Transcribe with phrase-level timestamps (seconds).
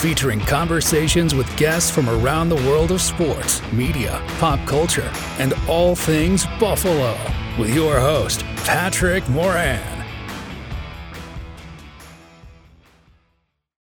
[0.00, 5.94] featuring conversations with guests from around the world of sports, media, pop culture, and all
[5.94, 7.14] things Buffalo.
[7.58, 10.06] With your host, Patrick Moran.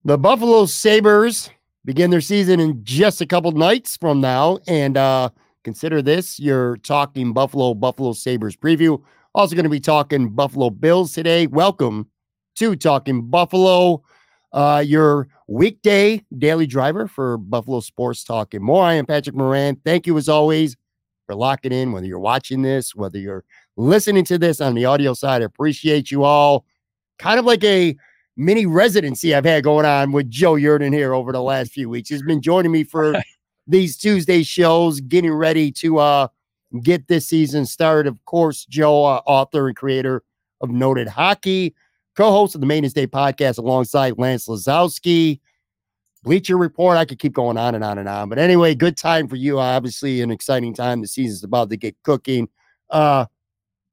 [0.03, 1.51] The Buffalo Sabres
[1.85, 4.61] begin their season in just a couple nights from now.
[4.67, 5.29] And uh,
[5.63, 9.03] consider this your Talking Buffalo, Buffalo Sabres preview.
[9.35, 11.47] Also, going to be talking Buffalo Bills today.
[11.47, 12.09] Welcome
[12.55, 14.03] to Talking Buffalo,
[14.55, 18.85] uh, your weekday daily driver for Buffalo Sports Talk and more.
[18.85, 19.77] I am Patrick Moran.
[19.85, 20.77] Thank you as always
[21.27, 23.45] for locking in, whether you're watching this, whether you're
[23.77, 25.41] listening to this on the audio side.
[25.41, 26.67] I appreciate you all.
[27.19, 27.97] Kind of like a
[28.37, 32.11] mini residency I've had going on with Joe Yerdon here over the last few weeks.
[32.11, 33.21] He's been joining me for
[33.67, 36.29] these Tuesday shows, getting ready to uh,
[36.83, 38.07] get this season started.
[38.09, 40.23] Of course, Joe, uh, author and creator
[40.61, 41.75] of Noted Hockey
[42.19, 45.39] co-host of the Maintenance Day podcast alongside Lance Lysowski.
[46.23, 46.97] Bleacher Report.
[46.97, 48.29] I could keep going on and on and on.
[48.29, 49.59] But anyway, good time for you.
[49.59, 51.01] Obviously, an exciting time.
[51.01, 52.49] The season's about to get cooking.
[52.91, 53.27] Uh,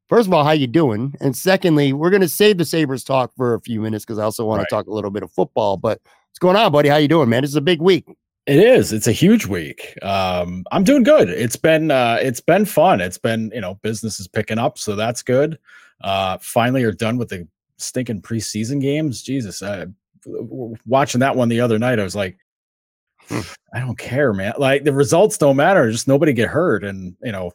[0.07, 1.15] first of all, how you doing?
[1.21, 4.23] And secondly, we're going to save the Sabres talk for a few minutes because I
[4.23, 4.67] also want right.
[4.69, 5.77] to talk a little bit of football.
[5.77, 5.99] But
[6.29, 6.89] what's going on, buddy?
[6.89, 7.43] How you doing, man?
[7.43, 8.05] This is a big week.
[8.45, 8.93] It is.
[8.93, 9.97] It's a huge week.
[10.03, 11.29] Um, I'm doing good.
[11.29, 13.01] It's been uh, it's been fun.
[13.01, 15.57] It's been you know business is picking up, so that's good.
[16.01, 17.47] Uh, finally, are done with the
[17.77, 19.23] stinking preseason games.
[19.23, 19.87] Jesus, uh,
[20.25, 22.37] watching that one the other night, I was like.
[23.73, 24.53] I don't care, man.
[24.59, 25.91] Like the results don't matter.
[25.91, 27.53] Just nobody get hurt, and you know,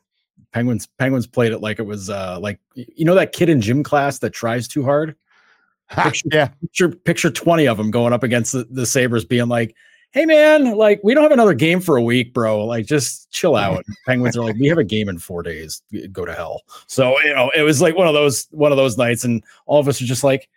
[0.53, 3.83] Penguins Penguins played it like it was uh like you know that kid in gym
[3.83, 5.17] class that tries too hard.
[5.91, 9.75] Picture, yeah, picture picture twenty of them going up against the, the Sabres, being like,
[10.13, 12.65] hey man, like we don't have another game for a week, bro.
[12.65, 13.85] Like just chill out.
[14.07, 15.83] Penguins are like, we have a game in four days.
[16.13, 16.63] Go to hell.
[16.87, 19.81] So you know, it was like one of those one of those nights, and all
[19.81, 20.49] of us are just like,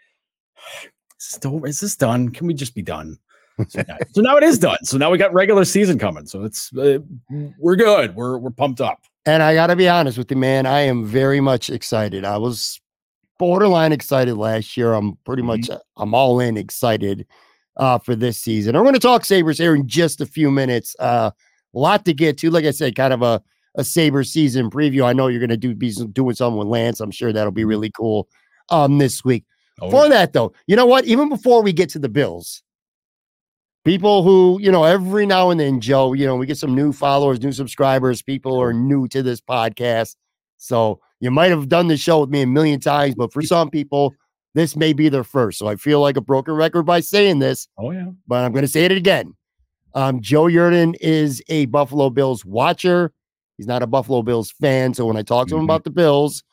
[1.35, 2.29] is this, is this done?
[2.29, 3.17] Can we just be done?
[3.67, 4.77] So now, so now, it is done.
[4.83, 6.25] So now we got regular season coming.
[6.25, 6.99] So it's uh,
[7.59, 8.15] we're good.
[8.15, 9.01] We're we're pumped up.
[9.25, 10.65] And I got to be honest with you, man.
[10.65, 12.25] I am very much excited.
[12.25, 12.81] I was
[13.39, 14.93] borderline excited last year.
[14.93, 15.71] I'm pretty mm-hmm.
[15.71, 17.25] much I'm all in excited
[17.77, 18.75] uh, for this season.
[18.75, 20.95] I'm going to talk Sabres here in just a few minutes.
[20.99, 21.31] Uh,
[21.73, 22.51] a lot to get to.
[22.51, 23.41] Like I said, kind of a,
[23.75, 25.05] a Sabres season preview.
[25.05, 26.99] I know you're going to do be doing something with Lance.
[26.99, 27.69] I'm sure that'll be mm-hmm.
[27.69, 28.27] really cool
[28.69, 29.45] um, this week.
[29.83, 30.09] Oh, for yeah.
[30.09, 31.05] that, though, you know what?
[31.05, 32.63] Even before we get to the Bills,
[33.83, 36.91] people who, you know, every now and then, Joe, you know, we get some new
[36.93, 40.15] followers, new subscribers, people are new to this podcast.
[40.57, 43.69] So you might have done the show with me a million times, but for some
[43.69, 44.13] people,
[44.53, 45.59] this may be their first.
[45.59, 47.67] So I feel like a broken record by saying this.
[47.77, 48.11] Oh, yeah.
[48.27, 49.35] But I'm going to say it again.
[49.95, 53.11] Um, Joe Yerdon is a Buffalo Bills watcher.
[53.57, 54.93] He's not a Buffalo Bills fan.
[54.93, 55.65] So when I talk to him mm-hmm.
[55.65, 56.43] about the Bills,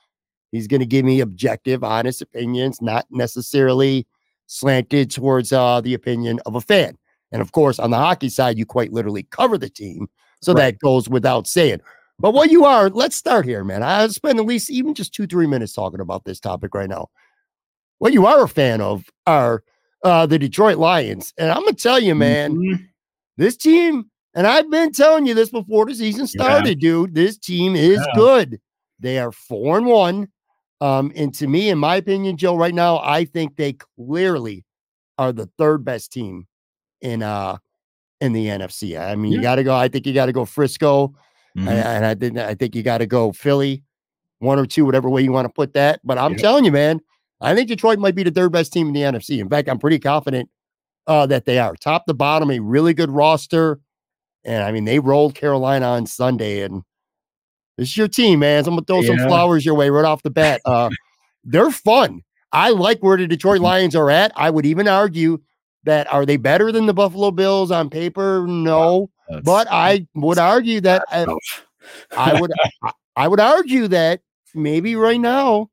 [0.52, 4.06] he's going to give me objective, honest opinions, not necessarily
[4.46, 6.96] slanted towards uh, the opinion of a fan.
[7.32, 10.08] And of course, on the hockey side, you quite literally cover the team.
[10.42, 10.72] So right.
[10.72, 11.80] that goes without saying.
[12.18, 13.82] But what you are, let's start here, man.
[13.82, 17.08] I'll spend at least even just two, three minutes talking about this topic right now
[18.00, 19.62] what you are a fan of are
[20.02, 21.32] uh, the Detroit Lions.
[21.38, 22.84] And I'm going to tell you, man, mm-hmm.
[23.36, 26.90] this team, and I've been telling you this before the season started, yeah.
[26.90, 28.12] dude, this team is yeah.
[28.16, 28.60] good.
[28.98, 30.28] They are four and one.
[30.80, 34.64] Um, and to me, in my opinion, Joe, right now, I think they clearly
[35.18, 36.46] are the third best team
[37.02, 37.58] in uh
[38.20, 39.00] in the NFC.
[39.00, 39.38] I mean, yeah.
[39.38, 39.74] you got to go.
[39.74, 41.08] I think you got to go Frisco,
[41.56, 41.68] mm-hmm.
[41.68, 43.82] and, and I think I think you got to go Philly,
[44.38, 46.00] one or two, whatever way you want to put that.
[46.04, 47.00] But I'm telling you, man,
[47.40, 49.38] I think Detroit might be the third best team in the NFC.
[49.38, 50.50] In fact, I'm pretty confident
[51.06, 51.74] uh, that they are.
[51.76, 53.80] Top to bottom, a really good roster.
[54.44, 56.82] And I mean, they rolled Carolina on Sunday, and
[57.80, 58.62] this is your team, man.
[58.64, 60.60] So I'm gonna throw some flowers your way right off the bat.
[60.64, 60.90] Uh,
[61.44, 62.22] they're fun.
[62.52, 64.32] I like where the Detroit Lions are at.
[64.36, 65.38] I would even argue
[65.84, 68.46] that are they better than the Buffalo Bills on paper?
[68.46, 69.10] No,
[69.44, 71.24] but I would argue that I.
[72.16, 74.20] I would I- I would argue that
[74.54, 75.70] maybe right now,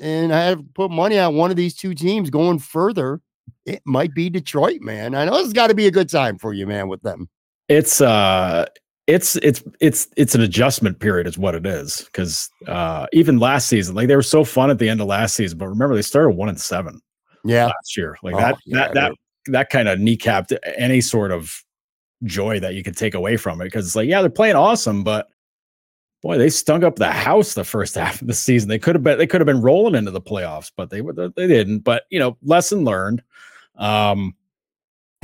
[0.00, 3.20] and I have put money on one of these two teams going further.
[3.66, 5.14] It might be Detroit, man.
[5.14, 7.28] I know it's got to be a good time for you, man, with them.
[7.68, 8.66] it's uh
[9.06, 12.02] it's it's it's it's an adjustment period is what it is.
[12.06, 15.34] Because uh even last season like they were so fun at the end of last
[15.34, 17.00] season but remember they started one and seven
[17.44, 18.16] Yeah, last year.
[18.22, 19.12] Like Oh, that yeah, that that
[19.46, 21.62] that kind of kneecapped any sort of
[22.22, 23.64] joy that you could take away from it.
[23.66, 25.28] Because it's like yeah they're playing awesome but
[26.22, 28.70] boy they stunk up the house the first half of the season.
[28.70, 31.46] They could have been they could have been rolling into the playoffs but they they
[31.46, 31.80] didn't.
[31.80, 33.22] But you know lesson learned.
[33.76, 34.34] Um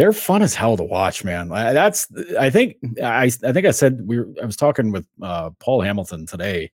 [0.01, 1.53] they're fun as hell to watch, man.
[1.53, 2.09] I- That's
[2.39, 5.83] I think I I think I said we were, I was talking with uh, Paul
[5.83, 6.71] Hamilton today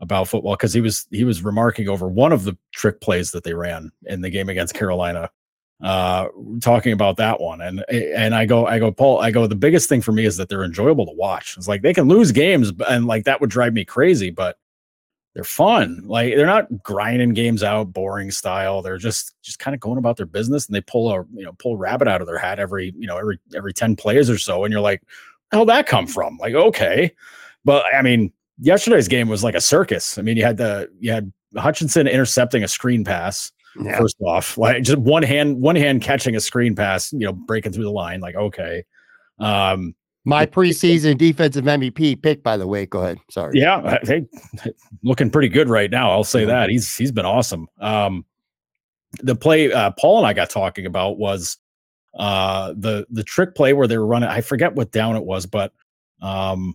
[0.00, 3.44] about football because he was he was remarking over one of the trick plays that
[3.44, 5.28] they ran in the game against Carolina,
[5.82, 6.28] uh,
[6.62, 9.90] talking about that one and and I go I go Paul I go the biggest
[9.90, 11.58] thing for me is that they're enjoyable to watch.
[11.58, 14.56] It's like they can lose games and like that would drive me crazy, but
[15.34, 16.02] they're fun.
[16.04, 18.82] Like they're not grinding games out, boring style.
[18.82, 21.52] They're just just kind of going about their business, and they pull a you know
[21.58, 24.64] pull rabbit out of their hat every you know every every ten plays or so,
[24.64, 25.02] and you're like,
[25.52, 26.36] how'd that come from?
[26.38, 27.12] Like okay,
[27.64, 30.18] but I mean, yesterday's game was like a circus.
[30.18, 33.98] I mean, you had the you had Hutchinson intercepting a screen pass yeah.
[33.98, 37.72] first off, like just one hand one hand catching a screen pass, you know, breaking
[37.72, 38.20] through the line.
[38.20, 38.84] Like okay,
[39.38, 39.94] um,
[40.24, 42.84] My preseason defensive MVP pick, by the way.
[42.84, 43.18] Go ahead.
[43.30, 43.58] Sorry.
[43.58, 44.28] Yeah, I think
[45.02, 46.10] looking pretty good right now.
[46.10, 47.68] I'll say that he's he's been awesome.
[47.80, 48.24] Um,
[49.22, 51.56] the play uh, Paul and I got talking about was
[52.18, 54.28] uh the the trick play where they were running.
[54.28, 55.72] I forget what down it was, but
[56.20, 56.74] um,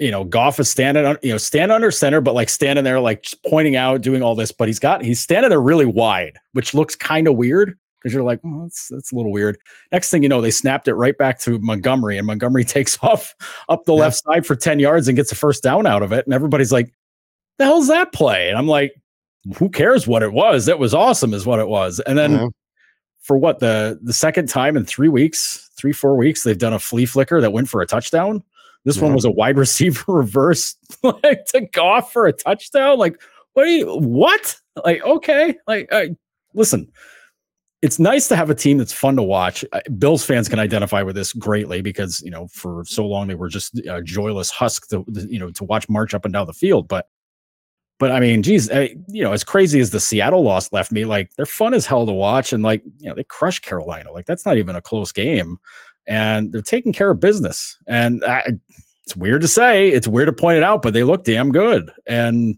[0.00, 2.98] you know, Goff is standing on you know stand under center, but like standing there
[2.98, 4.50] like pointing out, doing all this.
[4.50, 8.22] But he's got he's standing there really wide, which looks kind of weird because you're
[8.22, 9.58] like, well, that's that's a little weird.
[9.92, 13.34] Next thing you know, they snapped it right back to Montgomery, and Montgomery takes off
[13.68, 14.00] up the Yeah.
[14.02, 16.24] left side for 10 yards and gets a first down out of it.
[16.26, 16.92] And everybody's like,
[17.58, 18.48] the hell's that play?
[18.48, 18.94] And I'm like,
[19.56, 20.66] who cares what it was?
[20.66, 22.00] That was awesome, is what it was.
[22.00, 22.46] And then Yeah.
[23.20, 26.78] for what the the second time in three weeks, three, four weeks, they've done a
[26.78, 28.42] flea flicker that went for a touchdown.
[28.84, 32.98] This one was a wide receiver reverse like to Goff for a touchdown.
[32.98, 33.20] Like,
[33.52, 34.56] what are you what?
[34.84, 35.54] Like, okay.
[35.68, 36.06] Like, uh,
[36.54, 36.90] listen,
[37.82, 39.64] it's nice to have a team that's fun to watch.
[39.98, 43.48] Bills fans can identify with this greatly because you know for so long they were
[43.48, 46.88] just a joyless husk to you know to watch march up and down the field.
[46.88, 47.08] But
[47.98, 51.04] but I mean, geez, I, you know, as crazy as the Seattle loss left me,
[51.04, 54.12] like they're fun as hell to watch, and like you know they crushed Carolina.
[54.12, 55.58] Like that's not even a close game,
[56.06, 57.78] and they're taking care of business.
[57.86, 58.58] And I,
[59.04, 61.92] it's weird to say, it's weird to point it out, but they look damn good.
[62.06, 62.56] And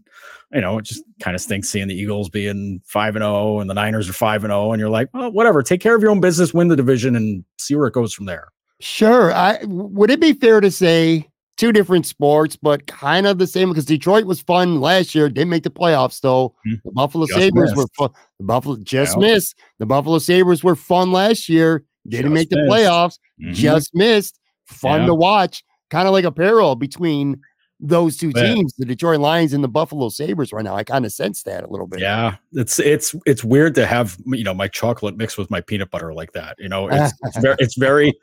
[0.55, 3.69] you know, it just kind of stinks seeing the Eagles being five and zero, and
[3.69, 5.61] the Niners are five and zero, and you're like, well, whatever.
[5.61, 8.25] Take care of your own business, win the division, and see where it goes from
[8.25, 8.47] there.
[8.79, 9.31] Sure.
[9.33, 13.69] I would it be fair to say two different sports, but kind of the same
[13.69, 16.53] because Detroit was fun last year, didn't make the playoffs though.
[16.67, 16.81] Mhm.
[16.83, 17.95] The Buffalo Just Sabres were missed.
[17.95, 18.09] fun.
[18.39, 19.27] The Buffalo just Yeah.
[19.27, 19.55] missed.
[19.79, 22.69] The Buffalo Sabres were fun last year, didn't Just make the missed.
[22.69, 23.53] playoffs, Mhm.
[23.53, 24.39] just missed.
[24.65, 25.07] Fun Yeah.
[25.07, 25.63] to watch.
[25.89, 27.39] Kind of like a parallel between
[27.79, 28.53] those two Yeah.
[28.53, 30.75] teams, the Detroit Lions and the Buffalo Sabres right now.
[30.75, 31.99] I kind of sense that a little bit.
[31.99, 35.91] Yeah, it's it's it's weird to have you know my chocolate mixed with my peanut
[35.91, 36.55] butter like that.
[36.57, 38.13] You know, it's, it's very it's very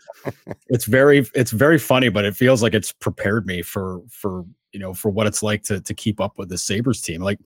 [0.69, 4.81] it's very it's very funny, but it feels like it's prepared me for for you
[4.81, 7.21] know for what it's like to to keep up with the Sabres team.
[7.21, 7.39] Like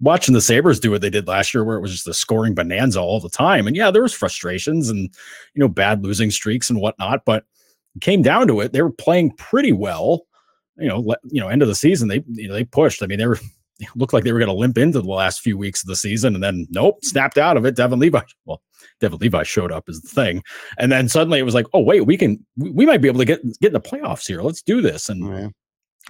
[0.00, 2.54] watching the Sabres do what they did last year, where it was just a scoring
[2.54, 3.68] bonanza all the time.
[3.68, 4.98] And yeah, there was frustrations and
[5.54, 7.44] you know bad losing streaks and whatnot, but
[7.94, 10.22] it came down to it, they were playing pretty well.
[10.82, 13.02] You know, le- you know, end of the season, they you know they pushed.
[13.02, 13.38] I mean, they were
[13.96, 16.34] looked like they were going to limp into the last few weeks of the season,
[16.34, 17.74] and then nope, snapped out of it.
[17.76, 18.60] Devon Levi, well,
[19.00, 20.42] Devon Levi showed up as the thing,
[20.78, 23.18] and then suddenly it was like, oh wait, we can, we, we might be able
[23.20, 24.42] to get get in the playoffs here.
[24.42, 25.48] Let's do this, and Yeah.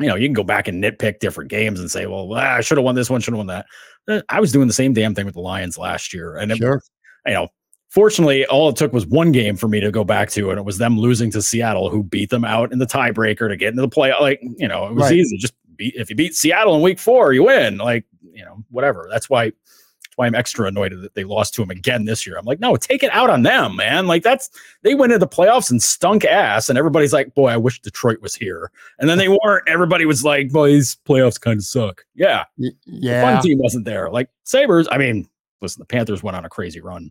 [0.01, 2.61] you know, you can go back and nitpick different games and say, well, ah, I
[2.63, 3.67] should have won this one, should have won that.
[4.09, 6.59] Uh, I was doing the same damn thing with the Lions last year, and it,
[6.59, 6.83] Sure.
[7.27, 7.49] you know,
[7.93, 10.65] fortunately, all it took was one game for me to go back to, and it
[10.65, 13.83] was them losing to Seattle, who beat them out in the tiebreaker to get into
[13.83, 14.13] the play.
[14.19, 15.13] Like, you know, it was Right.
[15.19, 15.37] easy.
[15.37, 17.77] Just beat if you beat Seattle in week four, you win.
[17.79, 19.09] Like, you know, whatever.
[19.11, 19.53] That's why.
[20.05, 22.37] That's why I'm extra annoyed that they lost to them again this year.
[22.37, 24.07] I'm like, no, take it out on them, man.
[24.07, 24.51] Like that's
[24.83, 28.21] they went into the playoffs and stunk ass, and everybody's like, boy, I wish Detroit
[28.21, 28.71] was here.
[28.99, 29.67] And then they weren't.
[29.67, 32.05] Everybody was like, boy, these playoffs kind of suck.
[32.15, 33.23] Yeah, Y- the Yeah.
[33.23, 34.11] fun team wasn't there.
[34.11, 35.27] Like Sabres, I mean,
[35.63, 37.11] listen, the Panthers went on a crazy run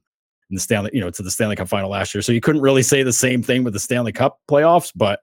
[0.52, 2.22] in the Stanley, you know, to the Stanley Cup final last year.
[2.22, 5.22] So you couldn't really say the same thing with the Stanley Cup playoffs, but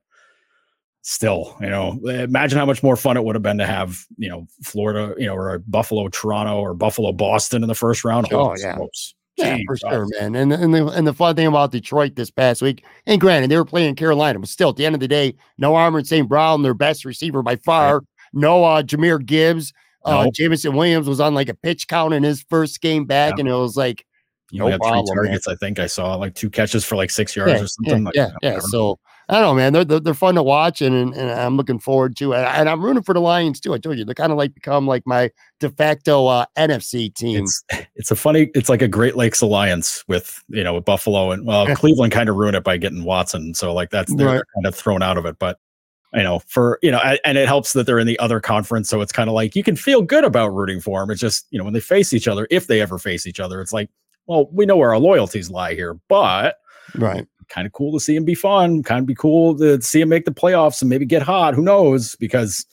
[1.02, 4.28] still, you know, imagine how much more fun it would have been to have, you
[4.28, 8.26] know, Florida, you know, or Buffalo, Toronto, or Buffalo, Boston in the first round.
[8.32, 8.75] Oh, yeah.
[8.75, 9.14] Smokes.
[9.38, 10.35] Yeah, for sure, man.
[10.35, 13.56] And and the and the fun thing about Detroit this past week, and granted, they
[13.56, 16.28] were playing Carolina, but still, at the end of the day, no Amon St.
[16.28, 18.02] Brown, their best receiver by far.
[18.32, 19.73] No uh Jahmyr Gibbs.
[20.04, 20.35] Uh nope.
[20.35, 23.42] Jameson Williams was on like a pitch count in his first game back, yeah.
[23.42, 24.04] and it was like
[24.50, 25.47] you no problem, three targets.
[25.47, 25.55] Man.
[25.55, 27.99] I think I saw like two catches for like six yards yeah, or something.
[28.14, 28.52] Yeah, like, yeah.
[28.55, 28.59] yeah.
[28.61, 28.99] So
[29.31, 29.73] I don't know, man.
[29.75, 32.38] They're, they're, they're fun to watch, and, and I'm looking forward to it.
[32.38, 33.75] And I'm rooting for the Lions too.
[33.75, 37.45] I told you they're kind of like become like my de facto uh, NFC team.
[37.45, 37.62] It's,
[37.95, 38.50] it's a funny.
[38.55, 42.31] It's like a Great Lakes alliance with you know with Buffalo and well Cleveland kind
[42.31, 43.52] of ruined it by getting Watson.
[43.52, 44.43] So like that's they're right.
[44.55, 45.59] kind of thrown out of it, but.
[46.14, 49.02] You know, for you know, and it helps that they're in the other conference, so
[49.02, 51.11] it's kind of like you can feel good about rooting for them.
[51.11, 53.61] It's just you know when they face each other, if they ever face each other,
[53.61, 53.90] it's like,
[54.28, 56.56] well, we know where our loyalties lie here, but
[56.94, 58.82] right kind of cool to see him be fun.
[58.82, 61.54] Kind of be cool to see him make the playoffs and maybe get hot.
[61.54, 62.14] Who knows?
[62.16, 62.64] Because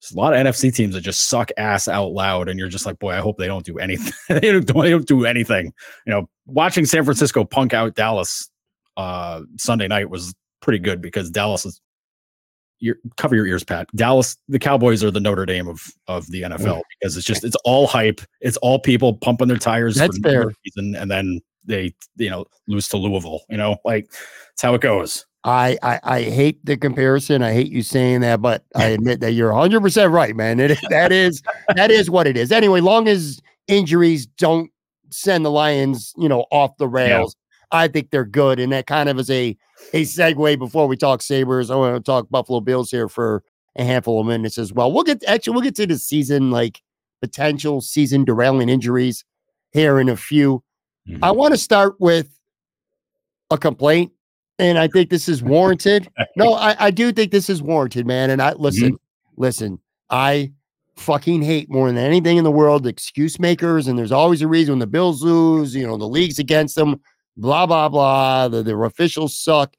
[0.00, 2.86] there's a lot of NFC teams that just suck ass out loud, and you're just
[2.86, 4.12] like, boy, I hope they don't do anything.
[4.28, 5.72] they, don't, they don't do anything.
[6.06, 8.48] You know, watching San Francisco punk out Dallas
[8.96, 11.80] uh, Sunday night was pretty good because Dallas is.
[12.82, 13.86] Your, cover your ears, Pat.
[13.94, 17.56] Dallas, the Cowboys are the Notre Dame of of the NFL because it's just it's
[17.64, 18.20] all hype.
[18.40, 19.94] It's all people pumping their tires.
[19.94, 20.50] That's fair.
[20.64, 23.42] Season, and then they you know lose to Louisville.
[23.48, 25.24] You know, like that's how it goes.
[25.44, 27.42] I, I, I hate the comparison.
[27.42, 30.58] I hate you saying that, but I admit that you're 100 percent right, man.
[30.58, 31.40] It, that is
[31.76, 32.50] that is what it is.
[32.50, 34.72] Anyway, long as injuries don't
[35.10, 37.36] send the Lions, you know, off the rails,
[37.72, 37.78] yeah.
[37.78, 38.58] I think they're good.
[38.58, 39.56] And that kind of is a
[39.92, 41.70] a segue before we talk Sabres.
[41.70, 43.42] I want to talk Buffalo Bills here for
[43.76, 44.92] a handful of minutes as well.
[44.92, 46.82] We'll get actually we'll get to the season like
[47.20, 49.24] potential season derailing injuries
[49.72, 50.62] here in a few.
[51.08, 51.24] Mm-hmm.
[51.24, 52.28] I want to start with
[53.50, 54.12] a complaint,
[54.58, 56.08] and I think this is warranted.
[56.36, 58.30] no, I, I do think this is warranted, man.
[58.30, 59.40] And I listen, mm-hmm.
[59.40, 59.78] listen,
[60.10, 60.52] I
[60.96, 64.72] fucking hate more than anything in the world excuse makers, and there's always a reason
[64.72, 67.00] when the Bills lose, you know, the league's against them,
[67.36, 68.48] blah, blah, blah.
[68.48, 69.74] The, the officials suck.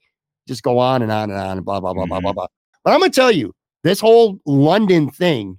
[0.48, 2.10] Just go on and on and on and blah, blah, blah, mm-hmm.
[2.10, 2.48] blah, blah, blah.
[2.83, 5.57] But I'm gonna tell you, this whole London thing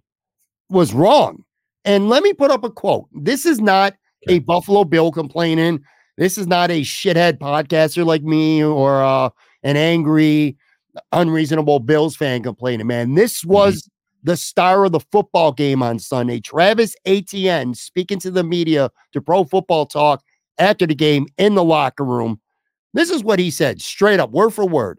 [0.69, 1.45] was wrong.
[1.85, 3.09] And let me put up a quote.
[3.13, 3.95] This is not
[4.29, 5.83] a Buffalo Bill complaining.
[6.17, 9.31] This is not a shithead podcaster like me or uh,
[9.63, 10.57] an angry,
[11.13, 13.15] unreasonable Bills fan complaining, man.
[13.15, 13.53] This mm-hmm.
[13.53, 14.31] was mm-hmm.
[14.31, 16.41] the star of the football game on Sunday.
[16.41, 20.23] Travis Etienne speaking to the media to Pro Football Talk
[20.59, 22.41] after the game in the locker room.
[22.93, 24.99] This is what he said straight up, word for word.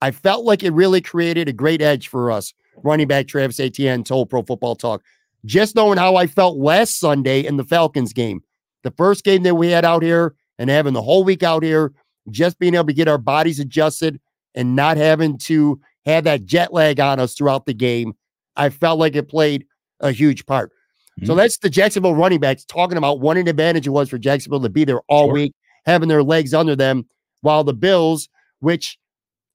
[0.00, 2.52] I felt like it really created a great edge for us.
[2.82, 5.02] Running back Travis Etienne told Pro Football Talk
[5.44, 8.42] just knowing how I felt last Sunday in the Falcons game.
[8.82, 11.92] The first game that we had out here and having the whole week out here,
[12.30, 14.20] just being able to get our bodies adjusted
[14.54, 18.14] and not having to have that jet lag on us throughout the game,
[18.56, 19.66] I felt like it played
[20.00, 20.72] a huge part.
[21.18, 21.26] Mm-hmm.
[21.26, 24.60] So that's the Jacksonville running backs talking about what an advantage it was for Jacksonville
[24.60, 25.34] to be there all sure.
[25.34, 25.54] week,
[25.84, 27.06] having their legs under them,
[27.42, 28.28] while the Bills,
[28.60, 28.98] which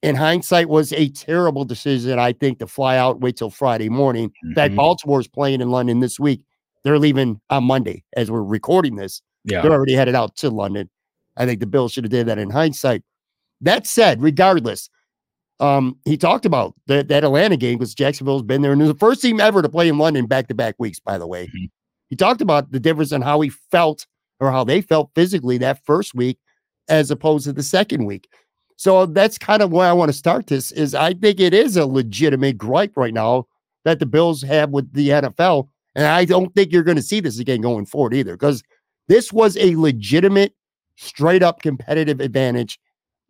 [0.04, 4.30] in hindsight was a terrible decision, I think, to fly out, wait till Friday morning.
[4.30, 4.50] Mm-hmm.
[4.50, 4.76] In fact.
[4.76, 6.42] Baltimore's playing in London this week.
[6.84, 9.22] They're leaving on Monday as we're recording this.
[9.44, 9.62] Yeah.
[9.62, 10.90] They're already headed out to London.
[11.36, 13.04] I think the Bills should have did that in hindsight.
[13.62, 14.90] That said, regardless,
[15.60, 18.98] um, he talked about the, that Atlanta game because Jacksonville's been there and it's the
[18.98, 21.48] first team ever to play in London back to back weeks, by the way.
[21.48, 21.66] Mm-hmm.
[22.10, 24.06] He talked about the difference in how he felt
[24.40, 26.38] or how they felt physically that first week
[26.88, 28.30] as opposed to the second week.
[28.78, 31.76] So that's kind of where I want to start this is I think it is
[31.76, 33.48] a legitimate gripe right now
[33.84, 35.68] that the Bills have with the NFL.
[35.96, 38.62] And I don't think you're going to see this again going forward either, because
[39.08, 40.54] this was a legitimate,
[40.96, 42.80] straight up competitive advantage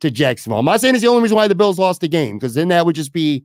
[0.01, 0.59] to Jacksonville.
[0.59, 2.67] I'm not saying it's the only reason why the Bills lost the game, because then
[2.69, 3.43] that would just be,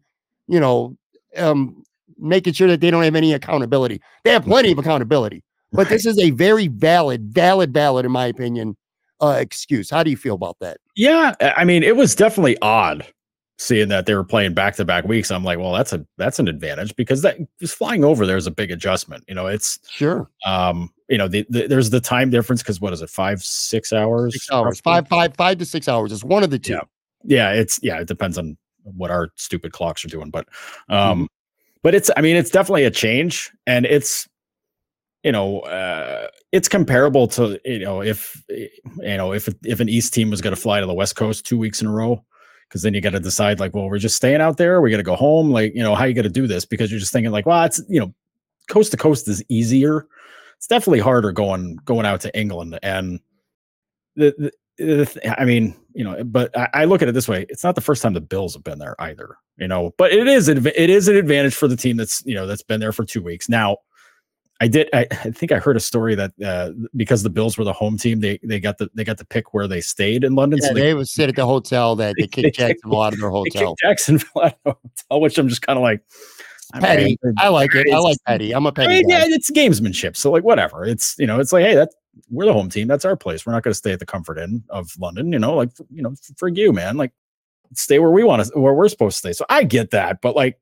[0.48, 0.96] you know,
[1.36, 1.82] um,
[2.18, 4.00] making sure that they don't have any accountability.
[4.24, 5.42] They have plenty of accountability,
[5.72, 8.76] but this is a very valid, valid, valid, in my opinion,
[9.20, 9.88] uh, excuse.
[9.88, 10.78] How do you feel about that?
[10.94, 13.06] Yeah, I mean, it was definitely odd
[13.58, 15.30] seeing that they were playing back to back weeks.
[15.30, 18.46] I'm like, well, that's a that's an advantage because that just flying over there is
[18.46, 19.24] a big adjustment.
[19.28, 20.28] You know, it's sure.
[20.44, 23.92] Um, you know, the, the, there's the time difference because what is it, five six
[23.92, 24.32] hours?
[24.32, 26.10] Six hours, five five five to six hours.
[26.10, 26.72] It's one of the two.
[26.72, 26.80] Yeah,
[27.24, 27.52] yeah.
[27.52, 28.00] It's yeah.
[28.00, 30.48] It depends on what our stupid clocks are doing, but
[30.88, 31.24] um, mm-hmm.
[31.82, 34.26] but it's I mean, it's definitely a change, and it's
[35.22, 38.70] you know, uh, it's comparable to you know if you
[39.18, 41.58] know if if an East team was going to fly to the West Coast two
[41.58, 42.24] weeks in a row,
[42.68, 44.96] because then you got to decide like, well, we're just staying out there, we got
[44.96, 47.12] to go home, like you know, how you got to do this because you're just
[47.12, 48.14] thinking like, well, it's you know,
[48.68, 50.06] coast to coast is easier.
[50.62, 53.18] It's definitely harder going going out to England and
[54.14, 57.46] the, the, the I mean, you know, but I, I, look at it this way:
[57.48, 59.92] it's not the first time the Bills have been there either, you know.
[59.98, 62.78] But it is it is an advantage for the team that's you know that's been
[62.78, 63.78] there for two weeks now.
[64.60, 64.88] I did.
[64.92, 67.98] I, I think I heard a story that uh, because the Bills were the home
[67.98, 70.60] team, they they got the they got to pick where they stayed in London.
[70.62, 73.18] Yeah, so they, they would sit at the hotel that they kicked Jacksonville out of
[73.18, 73.74] their hotel.
[73.80, 76.04] Jacksonville out of hotel, which I'm just kind of like.
[76.72, 77.18] Petty.
[77.38, 77.92] I like it.
[77.92, 78.54] I like petty.
[78.54, 78.88] I'm a petty.
[78.88, 80.16] I mean, yeah, it's gamesmanship.
[80.16, 80.84] So like whatever.
[80.84, 81.90] It's you know, it's like, hey, that
[82.30, 82.88] we're the home team.
[82.88, 83.46] That's our place.
[83.46, 85.32] We're not going to stay at the comfort inn of London.
[85.32, 87.12] You know, like you know, for you, man, like
[87.74, 89.32] stay where we want to, where we're supposed to stay.
[89.32, 90.58] So I get that, but like,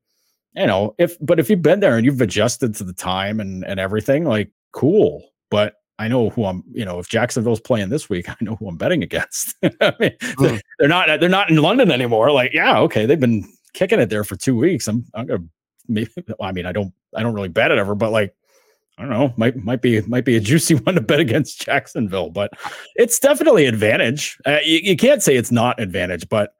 [0.55, 3.65] you know, if but if you've been there and you've adjusted to the time and
[3.65, 5.23] and everything, like, cool.
[5.49, 6.63] But I know who I'm.
[6.71, 9.55] You know, if Jacksonville's playing this week, I know who I'm betting against.
[9.63, 10.61] I mean, mm.
[10.79, 12.31] they're not they're not in London anymore.
[12.31, 14.87] Like, yeah, okay, they've been kicking it there for two weeks.
[14.87, 15.43] I'm I'm gonna
[15.93, 16.11] maybe.
[16.41, 18.35] I mean, I don't I don't really bet it ever, but like
[18.97, 22.29] I don't know, might might be might be a juicy one to bet against Jacksonville,
[22.29, 22.51] but
[22.95, 24.37] it's definitely advantage.
[24.45, 26.53] Uh, you, you, can't say it's not advantage, but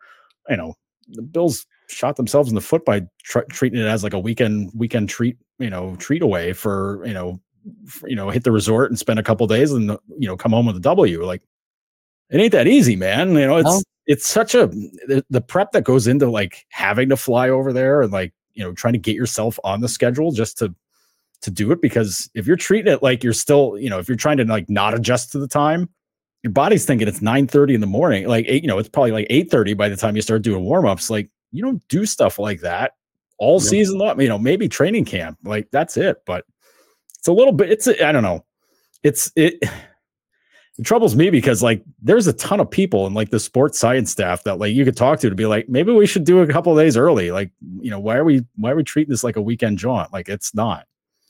[0.50, 0.76] you know
[1.10, 4.72] the Bills shot themselves in the foot by tr- treating it as like a weekend
[4.74, 7.40] weekend treat, you know, treat away for you know,
[7.86, 10.52] for, you know, hit the resort and spend a couple days and you know come
[10.52, 11.24] home with a W.
[11.26, 11.44] Like
[12.30, 13.34] it ain't that easy, man.
[13.34, 13.82] You know, it's no.
[14.08, 18.02] it's such a the, the prep that goes into like having to fly over there
[18.02, 20.74] and like you know trying to get yourself on the schedule just to
[21.42, 24.16] to do it because if you're treating it like you're still, you know, if you're
[24.16, 25.90] trying to like not adjust to the time,
[26.44, 28.28] your body's thinking it's 9 30 in the morning.
[28.28, 30.64] Like eight, you know, it's probably like 8 30 by the time you start doing
[30.64, 31.10] warm-ups.
[31.10, 32.94] Like you don't do stuff like that
[33.40, 33.70] all yeah.
[33.70, 35.38] season long, you know, maybe training camp.
[35.44, 36.18] Like that's it.
[36.26, 36.46] But
[37.18, 38.46] it's a little bit, it's I don't know.
[39.04, 39.64] It's it
[40.82, 44.12] it troubles me because like there's a ton of people in like the sports science
[44.12, 46.48] staff that like you could talk to to be like maybe we should do a
[46.48, 49.38] couple days early like you know why are we why are we treating this like
[49.38, 50.86] a weekend jaunt like it's not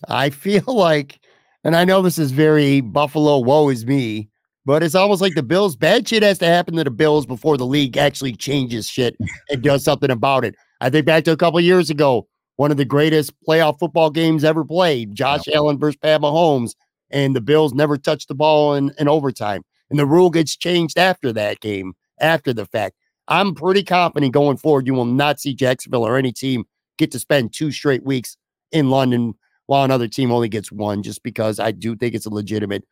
[0.07, 1.19] I feel like,
[1.63, 4.29] and I know this is very Buffalo, woe is me,
[4.65, 7.57] but it's almost like the Bills, bad shit has to happen to the Bills before
[7.57, 9.15] the league actually changes shit
[9.49, 10.55] and does something about it.
[10.81, 12.27] I think back to a couple years ago,
[12.57, 15.55] one of the greatest playoff football games ever played, Josh yep.
[15.55, 16.75] Allen versus Pat Mahomes,
[17.11, 19.63] and the Bills never touched the ball in, in overtime.
[19.89, 22.95] And the rule gets changed after that game, after the fact.
[23.27, 26.65] I'm pretty confident going forward, you will not see Jacksonville or any team
[26.97, 28.35] get to spend two straight weeks
[28.71, 29.33] in London
[29.67, 32.83] while another team only gets one, just because I do think it's a legitimate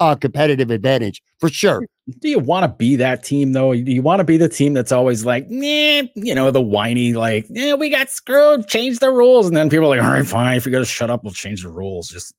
[0.00, 1.84] uh, competitive advantage for sure.
[2.20, 3.72] Do you want to be that team though?
[3.72, 7.14] Do you want to be the team that's always like, nah, you know, the whiny,
[7.14, 9.48] like, yeah, we got screwed, change the rules.
[9.48, 11.32] And then people are like, all right, fine, if you got to shut up, we'll
[11.32, 12.08] change the rules.
[12.08, 12.34] Just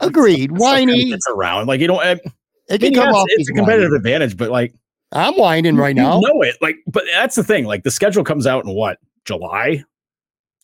[0.00, 0.52] agreed.
[0.52, 1.10] Whiny.
[1.10, 1.66] It's around.
[1.66, 2.20] Like, you don't, it,
[2.68, 3.26] it can come yes, off.
[3.30, 3.96] It's a competitive whiny.
[3.96, 4.74] advantage, but like,
[5.12, 6.20] I'm whining right now.
[6.20, 6.56] know it.
[6.60, 7.64] Like, but that's the thing.
[7.64, 8.98] Like, the schedule comes out in what?
[9.24, 9.84] July?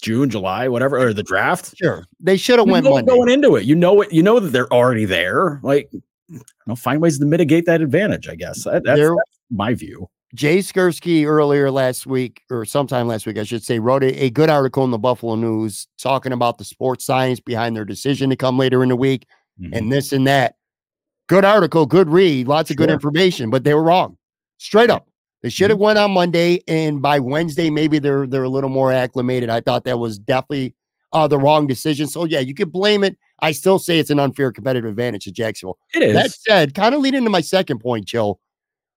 [0.03, 1.75] June, July, whatever, or the draft.
[1.77, 3.11] Sure, they should have went Monday.
[3.11, 3.65] going into it.
[3.65, 4.13] You know it.
[4.13, 5.59] You know that they're already there.
[5.63, 5.89] Like,
[6.29, 8.29] you know, find ways to mitigate that advantage.
[8.29, 9.15] I guess that, that's, that's,
[9.51, 10.09] my view.
[10.37, 14.31] Jay Skurski earlier last week, or sometime last week, I should say, wrote a, a
[14.31, 18.37] good article in the Buffalo News talking about the sports science behind their decision to
[18.37, 19.27] come later in the week,
[19.59, 19.73] mm-hmm.
[19.73, 20.57] and this and that.
[21.29, 24.17] Good article, good read, lots of good information, but they were wrong,
[24.59, 25.09] straight up.
[25.43, 25.85] They should have mm-hmm.
[25.85, 29.49] went on Monday, and by Wednesday, maybe they're they're a little more acclimated.
[29.49, 30.75] I thought that was definitely
[31.13, 32.09] uh, the wrong decision.
[32.09, 33.17] So yeah, you could blame it.
[33.41, 35.79] I still say it's an unfair competitive advantage to Jacksonville.
[35.95, 36.15] It is.
[36.15, 38.39] That said, kind of leading to my second point, Joe.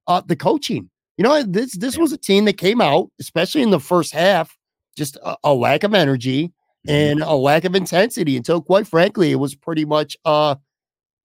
[0.05, 0.88] Uh, the coaching.
[1.19, 4.57] You know, this this was a team that came out, especially in the first half,
[4.95, 6.89] just a, a lack of energy mm-hmm.
[6.89, 10.55] and a lack of intensity until, quite frankly, it was pretty much uh,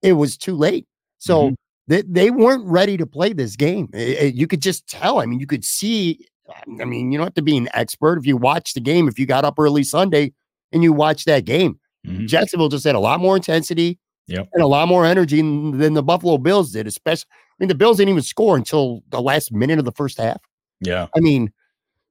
[0.01, 0.85] it was too late.
[1.17, 1.45] So.
[1.45, 1.53] Mm-hmm
[1.87, 3.89] they, they weren't ready to play this game.
[3.93, 5.19] It, it, you could just tell.
[5.19, 6.25] I mean, you could see.
[6.81, 8.17] I mean, you don't have to be an expert.
[8.17, 10.33] If you watch the game, if you got up early Sunday
[10.71, 12.25] and you watch that game, mm-hmm.
[12.25, 14.49] Jacksonville just had a lot more intensity yep.
[14.53, 17.29] and a lot more energy than, than the Buffalo Bills did, especially.
[17.57, 20.41] I mean, the Bills didn't even score until the last minute of the first half.
[20.81, 21.07] Yeah.
[21.15, 21.51] I mean,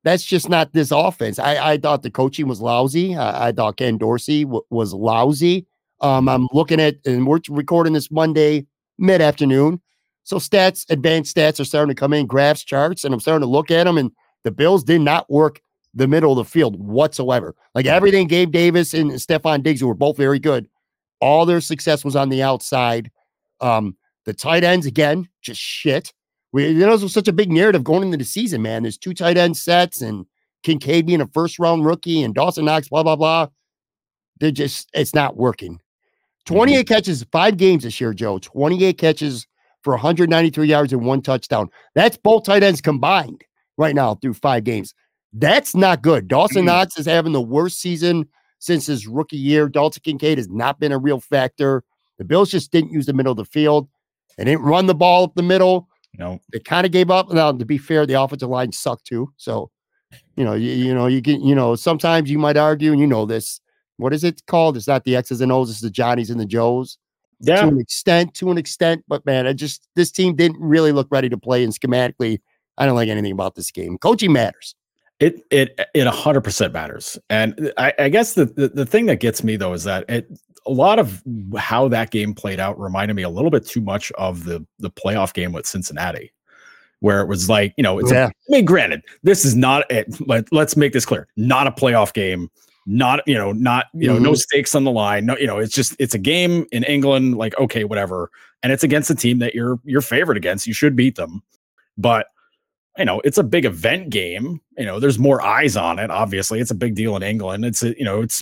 [0.03, 1.39] that's just not this offense.
[1.39, 3.15] I, I thought the coaching was lousy.
[3.15, 5.67] I, I thought Ken Dorsey w- was lousy.
[6.01, 8.67] Um, I'm looking at, and we're recording this Monday
[8.99, 9.81] mid afternoon.
[10.23, 13.51] So stats, advanced stats are starting to come in, graphs, charts, and I'm starting to
[13.51, 13.99] look at them.
[13.99, 14.11] And
[14.43, 15.61] the Bills did not work
[15.95, 17.55] the middle of the field whatsoever.
[17.75, 20.69] Like everything Gabe Davis and Stefon Diggs, who were both very good,
[21.21, 23.11] all their success was on the outside.
[23.61, 26.13] Um, the tight ends, again, just shit.
[26.53, 28.83] We, you know, this was such a big narrative going into the season, man.
[28.83, 30.27] There's two tight end sets and
[30.63, 33.49] Kincaid being a first round rookie and Dawson Knox, blah, blah, blah.
[34.41, 35.81] They're just, it's not working.
[36.47, 36.95] 28 mm-hmm.
[36.95, 38.39] catches, five games this year, Joe.
[38.39, 39.47] 28 catches
[39.83, 41.69] for 193 yards and one touchdown.
[41.95, 43.43] That's both tight ends combined
[43.77, 44.95] right now through five games.
[45.33, 46.29] That's not good.
[46.29, 46.67] Dawson mm-hmm.
[46.67, 48.29] Knox is having the worst season
[48.61, 49.69] since his rookie year.
[49.69, 51.83] Dalton Kincaid has not been a real factor.
[52.19, 53.89] The Bills just didn't use the middle of the field.
[54.37, 55.89] They didn't run the ball up the middle.
[56.17, 57.33] Know, They kind of gave up.
[57.33, 59.33] Now, to be fair, the offensive line sucked too.
[59.37, 59.71] So,
[60.37, 63.07] you know, you, you know, you get, you know, sometimes you might argue, and you
[63.07, 63.61] know this.
[63.97, 64.77] What is it called?
[64.77, 66.99] It's not the X's and O's, it's the Johnnies and the Joes.
[67.41, 69.05] yeah, To an extent, to an extent.
[69.09, 71.65] But man, I just this team didn't really look ready to play.
[71.65, 72.39] And schematically,
[72.79, 73.99] I don't like anything about this game.
[73.99, 74.75] Coaching matters.
[75.21, 78.85] It it it a hundred percent matters, and uh, I, I guess the, the the
[78.85, 80.29] thing that gets me though is that it
[80.67, 81.23] a lot of
[81.59, 84.91] how that game played out reminded me a little bit too much of the the
[84.91, 86.33] playoff game with Cincinnati,
[87.01, 88.27] where it was like you know it's a- Yeah.
[88.27, 92.13] I mean granted this is not it let, let's make this clear not a playoff
[92.15, 92.51] game
[92.87, 94.37] not you know not you know no Mhm.
[94.39, 97.59] stakes on the line no you know it's just it's a game in England like
[97.59, 98.31] okay whatever
[98.63, 101.43] and it's against a team that you're you're favored against you should beat them
[101.99, 102.27] but
[102.97, 104.61] you know, it's a big event game.
[104.79, 106.13] You know, there's more eyes on it.
[106.13, 107.65] Obviously, it's a big deal in England.
[107.65, 108.41] It's a, you know, it's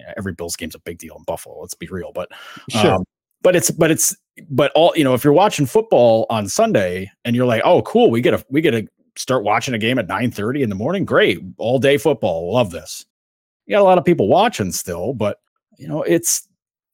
[0.00, 1.60] yeah, every Bills game's a big deal in Buffalo.
[1.60, 2.30] Let's be real, but
[2.68, 2.94] Sure.
[2.94, 3.04] um,
[3.42, 4.16] but it's but it's
[4.50, 8.10] but all you know, if you're watching football on Sunday and you're like, oh, cool,
[8.10, 8.86] we get a we get to
[9.16, 11.04] start watching a game at 9 30 in the morning.
[11.04, 12.52] Great, all day football.
[12.52, 13.04] Love this.
[13.66, 15.38] You got a lot of people watching still, but
[15.78, 16.46] you know, it's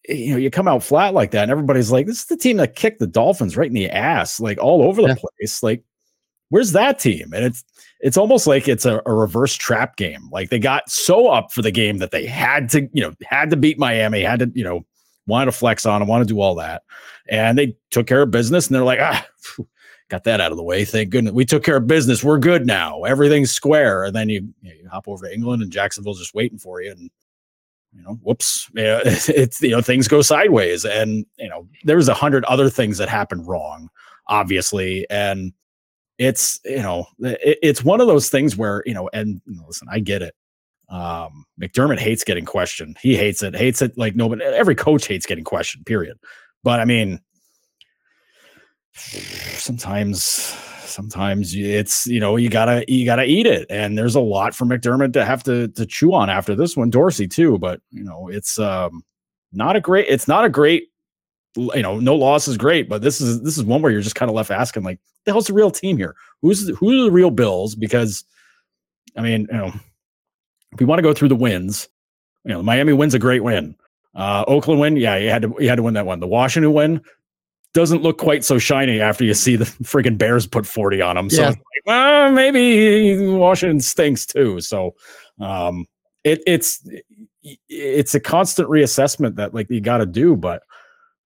[0.09, 2.59] you know, you come out flat like that, and everybody's like, this is the team
[2.59, 5.15] that kicked the Dolphins right in the ass, like all over the Yeah.
[5.39, 5.63] place.
[5.65, 5.83] Like,
[6.51, 7.33] where's that team?
[7.33, 7.65] And it's
[8.01, 10.29] it's almost like it's a, a reverse trap game.
[10.31, 13.51] Like they got so up for the game that they had to, you know, had
[13.51, 14.85] to beat Miami, had to, you know,
[15.27, 16.83] wanted to flex on them, want to do all that.
[17.29, 19.27] And they took care of business and they're like, ah,
[20.09, 20.85] got that out of the way.
[20.85, 21.33] Thank goodness.
[21.33, 22.23] We took care of business.
[22.23, 23.03] We're good now.
[23.05, 24.05] Everything's square.
[24.05, 26.81] And then you, you, know, you hop over to England and Jacksonville's just waiting for
[26.81, 26.93] you.
[26.93, 27.11] And
[27.93, 30.85] you know, whoops, it's you know, things go sideways.
[30.85, 33.89] And you know, there's a hundred other things that happened wrong,
[34.29, 35.07] obviously.
[35.11, 35.53] And
[36.19, 39.65] it's you know it, it's one of those things where you know and you know,
[39.67, 40.35] listen i get it.
[40.89, 42.97] Um mcdermott hates getting questioned.
[43.01, 46.17] He hates it hates it like nobody every coach hates getting questioned period.
[46.63, 47.21] But i mean
[48.95, 50.23] sometimes
[50.87, 53.67] sometimes it's you know you gotta you gotta eat it.
[53.69, 56.91] And there's a lot for mcdermott to have to to chew on after this one
[56.91, 59.03] dorsey too but you know it's um
[59.53, 60.89] not a great it's not a great
[61.57, 64.15] you know no loss is great but this is this is one where you're just
[64.15, 66.15] kind of left asking like the hell's the real team here?
[66.43, 67.75] Who's who are the real bills?
[67.75, 68.25] Because
[69.17, 69.73] i mean you know
[70.73, 71.89] if we want to go through the wins
[72.45, 73.75] you know miami wins a great win.
[74.15, 76.21] Uh oakland win yeah you had to you had to win that one.
[76.21, 77.01] The washington win
[77.75, 81.29] doesn't look quite so shiny after you see the friggin' bears put 40 on them
[81.31, 81.49] so Yeah.
[81.49, 84.61] like, well, maybe washington stinks too.
[84.61, 84.95] So
[85.41, 85.87] um
[86.25, 86.85] it, it's
[87.69, 90.63] it's a constant reassessment that like you got to do but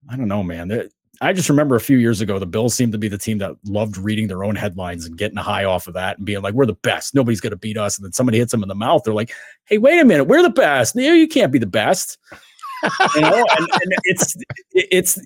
[0.09, 0.89] i don't know man
[1.23, 3.55] I just remember a few years ago, the Bills seemed to be the team that
[3.65, 6.55] loved reading their own headlines and getting a high off of that and being like,
[6.55, 7.13] we're the best.
[7.13, 7.95] Nobody's going to beat us.
[7.95, 9.03] And then somebody hits them in the mouth.
[9.05, 9.31] They're like,
[9.65, 10.23] hey, wait a minute.
[10.23, 10.95] We're the best.
[10.95, 12.17] No, you can't be the best.
[13.15, 14.35] you know, and, and it's,
[14.73, 15.19] it's,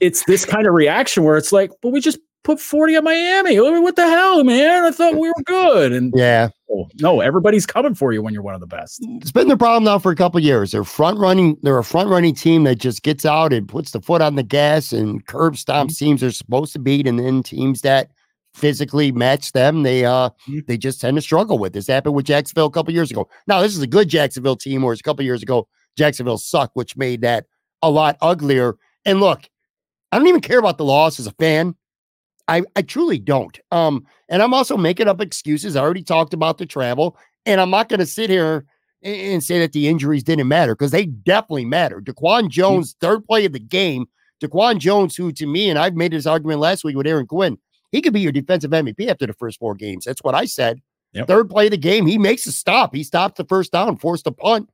[0.00, 3.58] it's this kind of reaction where it's like, well, we just put 40 on Miami.
[3.58, 4.84] What the hell, man?
[4.84, 5.92] I thought we were good.
[5.92, 6.48] And Yeah.
[6.72, 9.00] oh, no, everybody's coming for you when you're one of the best.
[9.20, 10.70] It's been the problem now for a couple of years.
[10.70, 11.56] They're front running.
[11.62, 14.42] They're a front running team that just gets out and puts the foot on the
[14.44, 18.10] gas and curb stomps teams they're supposed to beat, and then teams that
[18.54, 20.66] physically match them, they uh Mhm.
[20.66, 21.74] they just tend to struggle with.
[21.74, 23.28] This happened with Jacksonville a couple of years ago.
[23.46, 26.74] Now this is a good Jacksonville team, whereas a couple of years ago Jacksonville sucked,
[26.76, 27.44] which made that
[27.82, 28.76] a lot uglier.
[29.04, 29.42] And look,
[30.10, 31.74] I don't even care about the loss as a fan.
[32.48, 33.58] I, I truly don't.
[33.72, 35.76] Um, and I'm also making up excuses.
[35.76, 38.64] I already talked about the travel, and I'm not going to sit here
[39.02, 42.00] a- and say that the injuries didn't matter because they definitely matter.
[42.00, 44.06] DaQuan Jones, third play of the game.
[44.42, 47.58] DaQuan Jones, who to me, and I've made this argument last week with Aaron Quinn,
[47.90, 50.04] he could be your defensive MVP after the first four games.
[50.04, 50.80] That's what I said.
[51.12, 51.28] Yep.
[51.28, 52.94] Third play of the game, he makes a stop.
[52.94, 54.68] He stops the first down, forced a punt.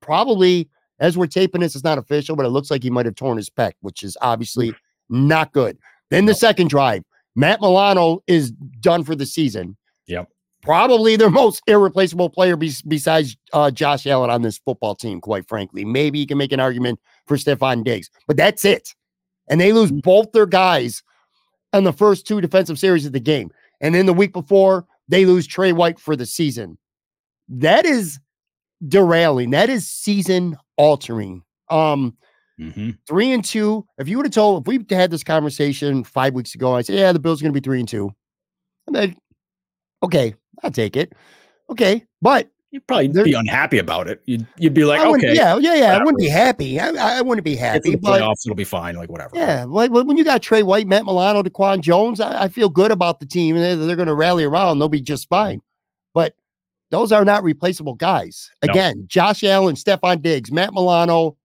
[0.00, 3.14] Probably as we're taping this, it's not official, but it looks like he might have
[3.16, 4.72] torn his pec, which is obviously
[5.08, 5.76] not good.
[6.10, 7.02] Then the second drive,
[7.34, 9.76] Matt Milano is done for the season.
[10.06, 10.28] Yep.
[10.62, 15.48] Probably their most irreplaceable player bes- besides uh, Josh Allen on this football team, quite
[15.48, 15.84] frankly.
[15.84, 18.94] Maybe you can make an argument for Stefon Diggs, but that's it.
[19.48, 21.02] And they lose both their guys
[21.72, 23.50] on the first two defensive series of the game.
[23.80, 26.78] And then the week before, they lose Tre White for the season.
[27.48, 28.18] That is
[28.86, 29.50] derailing.
[29.50, 31.42] That is season altering.
[31.70, 32.16] Um,
[32.60, 32.90] Mm-hmm.
[33.08, 33.86] three and two.
[33.98, 36.96] If you would have told, if we had this conversation five weeks ago, I said,
[36.96, 38.12] yeah, the Bills are going to be three and two.
[38.86, 39.16] And then,
[40.02, 41.12] okay, I'll take it.
[41.70, 44.22] Okay, but You'd probably be unhappy about it.
[44.24, 45.94] You'd, you'd be like, I wouldn't- okay, yeah, yeah, yeah.
[45.94, 46.80] I wouldn't be happy.
[46.80, 46.88] I,
[47.18, 47.90] I wouldn't be happy.
[47.90, 48.96] the But playoffs, it'll be fine.
[48.96, 49.36] Like whatever.
[49.36, 52.90] yeah, like when you got Tre White, Matt Milano, DaQuan Jones, I, I feel good
[52.90, 54.78] about the team, and they're, they're going to rally around.
[54.78, 55.60] They'll be just fine.
[56.14, 56.34] But
[56.90, 58.50] those are not replaceable guys.
[58.64, 58.72] No.
[58.72, 61.36] Again, Josh Allen, Stefon Diggs, Matt Milano,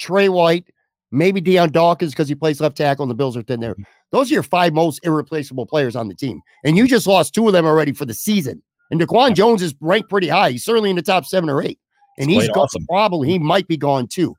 [0.00, 0.66] Tre White.
[1.12, 3.72] maybe Dion Dawkins because he plays left tackle and the Bills are thin there.
[3.74, 3.82] Mm-hmm.
[4.12, 6.40] Those are your five most irreplaceable players on the team.
[6.64, 8.62] And you just lost two of them already for the season.
[8.90, 10.50] And DaQuan Jones is ranked pretty high.
[10.52, 11.78] He's certainly in the top seven or eight.
[12.18, 12.86] And He's he's played go- awesome.
[12.86, 14.34] probably he might be gone too.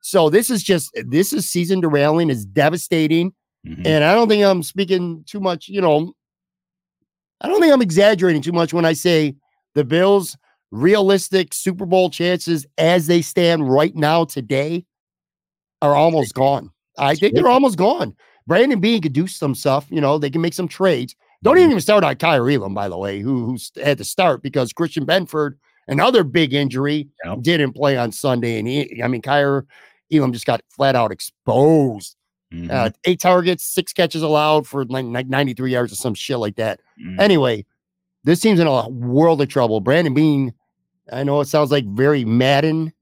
[0.00, 3.32] So this is just this is season derailing, is devastating.
[3.66, 3.86] Mhm.
[3.86, 6.14] And I don't think I'm speaking too much, you know.
[7.42, 9.34] I don't think I'm exaggerating too much when I say
[9.74, 10.36] the Bills'
[10.70, 14.84] realistic Super Bowl chances as they stand right now today
[15.82, 16.70] are almost gone.
[16.98, 18.14] I think they're almost gone.
[18.46, 21.14] Brandon Beane could do some stuff, you know, they can make some trades.
[21.42, 24.72] Don't even start on Kaiir Elam, by the way, who who's had to start because
[24.72, 25.54] Christian Benford,
[25.88, 27.08] another big injury,
[27.40, 28.58] didn't play on Sunday.
[28.58, 29.64] And he, I mean, Kaiir
[30.12, 32.16] Elam just got flat out exposed.
[32.52, 32.70] Mhm.
[32.70, 36.56] Uh, eight targets, six catches allowed for like, like 93 yards or some shit like
[36.56, 36.80] that.
[37.00, 37.18] Mhm.
[37.20, 37.64] Anyway,
[38.24, 39.80] this team's in a world of trouble.
[39.80, 40.52] Brandon Beane,
[41.12, 42.92] I know it sounds like very Madden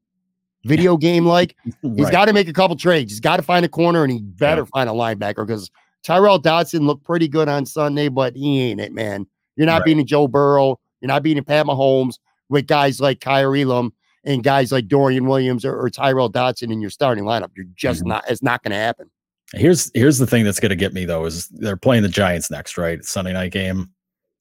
[0.65, 1.57] video game like.
[1.83, 3.13] he's got to make a couple trades.
[3.13, 5.71] He's got to find a corner and he better find a linebacker because
[6.05, 9.27] Tyrel Dodson looked pretty good on Sunday, but he ain't it, man.
[9.57, 9.87] You're not Right.
[9.87, 10.79] beating Joe Burrow.
[11.01, 12.15] You're not beating Pat Mahomes
[12.49, 13.93] with guys like Kaiir Elam
[14.25, 17.51] and guys like Dorian Williams or, or Tyrel Dodson in your starting lineup.
[17.57, 18.09] You're just Mhm.
[18.09, 19.11] not, it's not going to happen.
[19.55, 22.51] Here's here's the thing that's going to get me though is they're playing the Giants
[22.51, 23.03] next, right?
[23.05, 23.91] Sunday night game.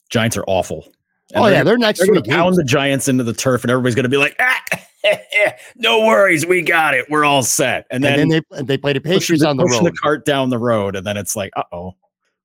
[0.10, 0.92] Giants are awful.
[1.34, 1.64] And oh, yeah.
[1.64, 4.10] They're next They're going to pound the Giants into the turf, and everybody's going to
[4.10, 4.64] be like, ah,
[5.76, 7.06] "No worries, we got it.
[7.10, 9.84] We're all set." And then, And then they, they play the Patriots on the road.
[9.84, 11.96] the cart down the road, and then it's like, "Uh oh,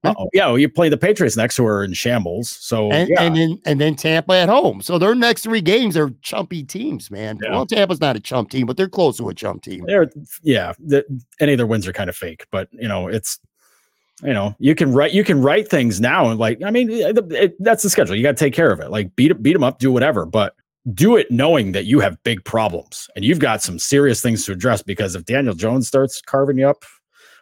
[0.05, 2.51] uh oh." Yeah, well, you play the Patriots next, who are in shambles.
[2.51, 4.83] So and, yeah, and then and then Tampa at home.
[4.83, 7.38] So their next three games are chumpy teams, man.
[7.42, 7.53] Yeah.
[7.53, 9.85] Well, Tampa's not a chump team, but they're close to a chump team.
[9.87, 10.11] they're
[10.42, 11.05] yeah, the,
[11.40, 13.38] any of their wins are kind of fake, but you know, it's
[14.22, 17.18] you know, you can write you can write things now and like I mean, it,
[17.32, 18.14] it- that's the schedule.
[18.16, 18.90] You got to take care of it.
[18.90, 20.54] Like beat beat them up, do whatever, but
[20.94, 24.52] do it knowing that you have big problems and you've got some serious things to
[24.52, 24.82] address.
[24.82, 26.85] Because if Daniel Jones starts carving you up,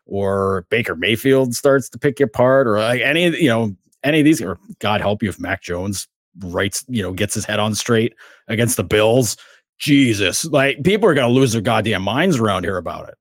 [0.06, 4.24] or Baker Mayfield starts to pick you apart, or like any you know any of
[4.24, 6.08] these, or God help you if Mac Jones
[6.40, 8.14] writes you know gets his head on straight
[8.48, 9.36] against the Bills.
[9.78, 13.14] Jesus, like people are going to lose their goddamn minds around here about it.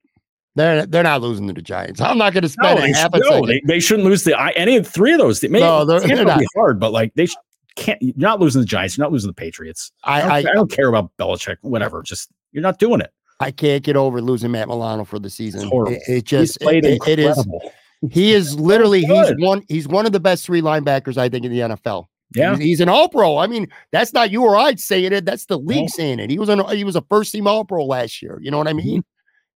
[0.59, 2.01] They're they're not losing to the Giants.
[2.01, 3.47] I'm not going to No, spend they, a half a no, second.
[3.47, 5.41] they, they shouldn't lose the I, any of three of those.
[5.41, 6.39] Maybe No, they're- they're not.
[6.39, 7.35] be hard, but like they sh-
[7.75, 8.01] can't.
[8.01, 8.97] You're not losing the Giants.
[8.97, 9.91] You're not losing the Patriots.
[10.03, 11.57] I, I, don't, I, I don't care about Belichick.
[11.61, 12.01] Whatever.
[12.03, 13.11] Just you're not doing it.
[13.39, 15.65] I can't get over losing Matt Milano for the season.
[15.69, 15.93] horrible.
[15.93, 17.47] It, it He's just played it, it is.
[18.11, 21.51] He is literally he's one he's one of the best three linebackers I think in
[21.53, 22.07] the NFL.
[22.35, 22.55] Yeah.
[22.55, 23.37] He's, he's an All Pro.
[23.37, 25.23] I mean, that's not you or I saying it.
[25.25, 25.87] That's the league No.
[25.87, 26.29] saying it.
[26.29, 28.39] He was an he was a first team All Pro last year.
[28.41, 29.05] You know what I mean?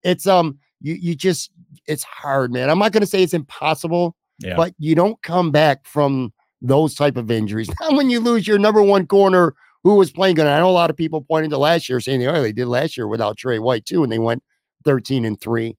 [0.03, 1.49] It's um you you just
[1.87, 2.69] it's hard, man.
[2.69, 4.55] I'm not going to say it's impossible, Yeah.
[4.55, 7.69] but you don't come back from those type of injuries.
[7.81, 10.45] Not when you lose your number one corner who was playing good.
[10.47, 12.95] I know a lot of people pointing to last year saying, oh, they did last
[12.95, 14.43] year without Tre White too, and they went
[14.85, 15.75] 13 and three.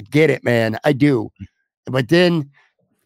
[0.00, 0.78] I get it, man.
[0.84, 1.30] I do.
[1.86, 2.50] But then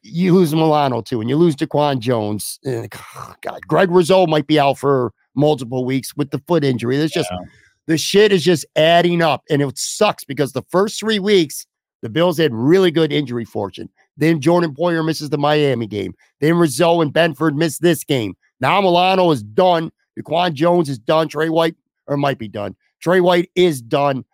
[0.02, 2.58] you lose Milano too, and you lose DaQuan Jones.
[2.64, 2.92] And,
[3.40, 6.98] God, Greg Rousseau might be out for multiple weeks with the foot injury.
[6.98, 7.30] There's just
[7.86, 11.66] the shit is just adding up, and it sucks because the first three weeks
[12.02, 13.88] the Bills had really good injury fortune.
[14.16, 16.14] Then Jordan Poyer misses the Miami game.
[16.40, 18.34] Then Rousseau and Benford miss this game.
[18.60, 19.90] Now Milano is done.
[20.18, 21.28] DaQuan Jones is done.
[21.28, 21.76] Tre White
[22.08, 22.74] or might be done.
[23.00, 24.24] Tre White is done.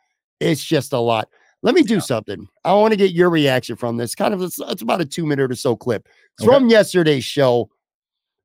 [0.40, 1.28] It's just a lot.
[1.62, 2.46] Let me do something.
[2.64, 4.14] I want to get your reaction from this.
[4.14, 6.08] Kind of, it's, it's about a two minute or so clip.
[6.38, 6.56] It's Okay.
[6.56, 7.68] from yesterday's show.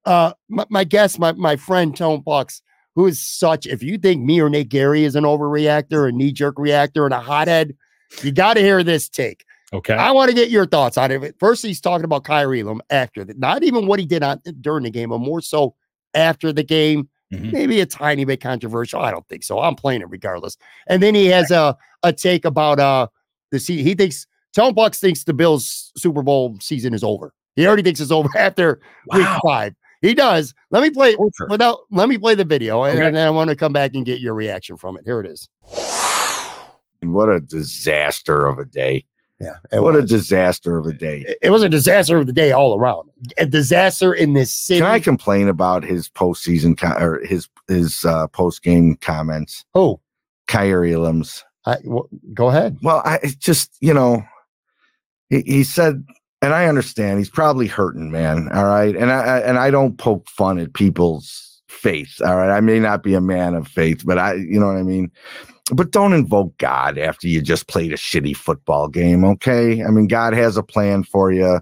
[0.06, 2.62] Uh, my, my guest, my my friend Tone Pucks,
[2.96, 3.66] who is such.
[3.68, 7.14] If you think me or Nate Gary is an overreactor, a knee jerk reactor, and
[7.14, 7.76] a hothead,
[8.22, 9.44] you got to hear this take.
[9.74, 9.96] Okay.
[9.96, 11.36] I want to get your thoughts on it.
[11.40, 14.84] First, he's talking about Kaiir Elam after that, not even what he did on during
[14.84, 15.74] the game, but more so
[16.14, 17.10] after the game.
[17.34, 17.52] Mhm.
[17.52, 19.02] Maybe a tiny bit controversial.
[19.02, 19.60] I don't think so.
[19.60, 20.56] I'm playing it regardless.
[20.86, 23.08] And then he has a a take about uh
[23.50, 27.34] the se- he thinks Tone Bucks thinks the Bills Super Bowl season is over.
[27.56, 28.80] He already thinks it's over after
[29.12, 29.74] week five.
[30.04, 30.54] He does.
[30.70, 31.48] Let me play Torture.
[31.50, 31.80] without.
[31.90, 33.08] Let me play the video, and, Okay.
[33.08, 35.04] and then I want to come back and get your reaction from it.
[35.06, 35.50] Here it is.
[37.02, 39.06] What a disaster of a day.
[39.40, 41.26] Yeah, What a disaster of a day.
[41.42, 43.10] it was a disaster of the day all around.
[43.38, 44.80] A disaster in this city.
[44.80, 49.66] Can I complain about his postseason co- or his his uh, post game comments?
[49.76, 50.00] oh,
[50.48, 51.44] Kaiir Elam's.
[51.66, 52.78] I, w- go ahead.
[52.84, 54.24] Well, I just you know,
[55.30, 56.06] he, he said,
[56.44, 58.50] and I understand he's probably hurting, man.
[58.54, 62.22] All right, and I I- and I don't poke fun at people's faith.
[62.26, 64.78] All right, I may not be a man of faith, but I, you know what
[64.78, 65.12] I mean.
[65.74, 69.84] But don't invoke God after you just played a shitty football game, okay?
[69.84, 71.62] I mean, God has a plan for you.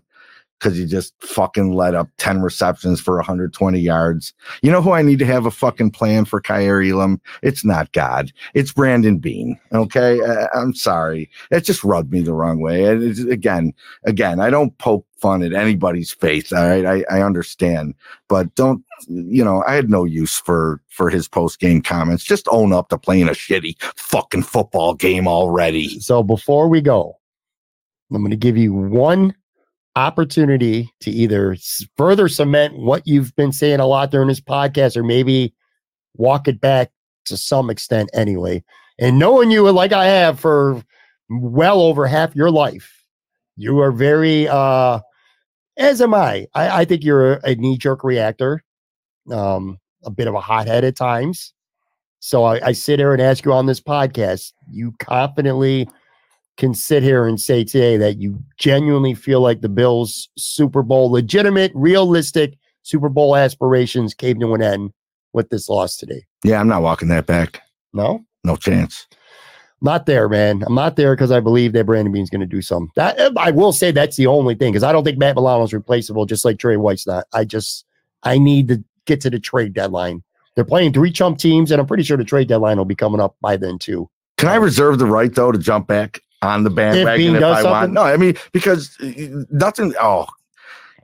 [0.62, 4.34] Because he just fucking let up 10 receptions for 120 yards.
[4.62, 7.20] You know who I need to have a fucking plan for Kaiir Elam?
[7.42, 8.32] It's not God.
[8.54, 9.60] It's Brandon Beane.
[9.74, 10.22] Okay.
[10.22, 11.30] I, I'm sorry.
[11.50, 12.86] It just rubbed me the wrong way.
[12.86, 16.54] And again, again, I don't poke fun at anybody's face.
[16.54, 16.86] All right.
[16.86, 17.96] I, I understand,
[18.28, 22.24] but don't, you know, I had no use for, for his post game comments.
[22.24, 26.00] Just own up to playing a shitty fucking football game already.
[26.00, 27.18] So before we go,
[28.12, 29.34] I'm going to give you one
[29.96, 31.58] opportunity to either
[31.98, 35.54] further cement what you've been saying a lot during this podcast or maybe
[36.16, 36.92] walk it back
[37.26, 38.64] to some extent anyway.
[39.00, 40.82] And knowing you like I have for
[41.30, 43.04] well over half your life,
[43.58, 45.00] you are very uh
[45.78, 46.48] as am I.
[46.54, 48.64] I, I think you're a, a knee-jerk reactor,
[49.32, 51.54] um, a bit of a hothead at times.
[52.20, 55.90] So I, I sit here and ask you on this podcast, you confidently
[56.58, 61.10] can sit here and say today that you genuinely feel like the Bills Super Bowl
[61.12, 64.92] legitimate, realistic Super Bowl aspirations came to an end
[65.34, 66.26] with this loss today.
[66.44, 66.60] Yeah.
[66.60, 67.62] I'm not walking that back.
[67.94, 68.24] No?
[68.44, 69.08] No chance.
[69.82, 70.64] Not there, man.
[70.66, 72.92] I'm not there because I believe that Brandon Beane's going to do something.
[72.96, 75.74] That uh, I will say that's the only thing because I don't think Matt Milano's
[75.74, 77.26] replaceable, just like Tre White's not.
[77.34, 77.86] I just
[78.22, 80.22] I need to get to the trade deadline.
[80.56, 83.20] They're playing three chump teams, and I'm pretty sure the trade deadline will be coming
[83.20, 84.08] up by then too.
[84.38, 87.70] Can I reserve the right though to jump back on the bandwagon if, does I
[87.70, 87.94] want?
[87.94, 89.94] No, I mean because uh, nothing.
[90.00, 90.26] Oh,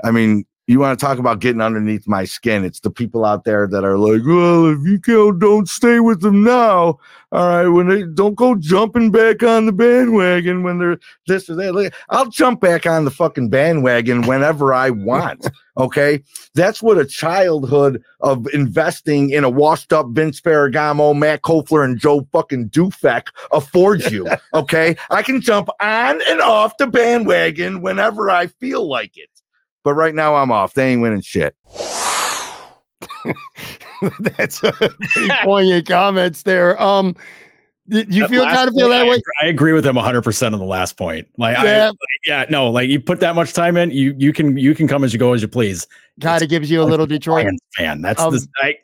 [0.03, 2.65] I mean, you want to talk about getting underneath my skin?
[2.65, 6.21] It's the people out there that are like, well, if you can't, don't stay with
[6.21, 6.99] them now.
[7.31, 11.55] All right, when they don't go jumping back on the bandwagon when they're this or
[11.55, 11.73] that.
[11.73, 15.47] Like, I'll jump back on the fucking bandwagon whenever I want.
[15.77, 16.23] Okay,
[16.55, 21.99] that's what a childhood of investing in a washed up Vince Ferragamo, Matt Kofler, and
[21.99, 24.27] Joe fucking Dufek affords you.
[24.55, 29.29] Okay, I can jump on and off the bandwagon whenever I feel like it.
[29.87, 30.73] But right now I'm off.
[30.73, 31.55] They ain't winning shit.
[34.19, 34.73] that's a
[35.43, 36.79] poignant comments there.
[36.81, 37.15] Um,
[37.87, 39.15] you That feel kind of feel point, that I way?
[39.15, 41.25] agree- I agree with him 100 percent on the last point.
[41.37, 41.85] Like, I, Yeah.
[41.87, 41.95] like,
[42.25, 45.05] yeah, no, like you put that much time in, you you can you can come
[45.05, 45.87] as you go as you please.
[46.19, 47.45] Kind of gives you a little Detroit.
[47.45, 48.75] Lions fan, that's Um, the I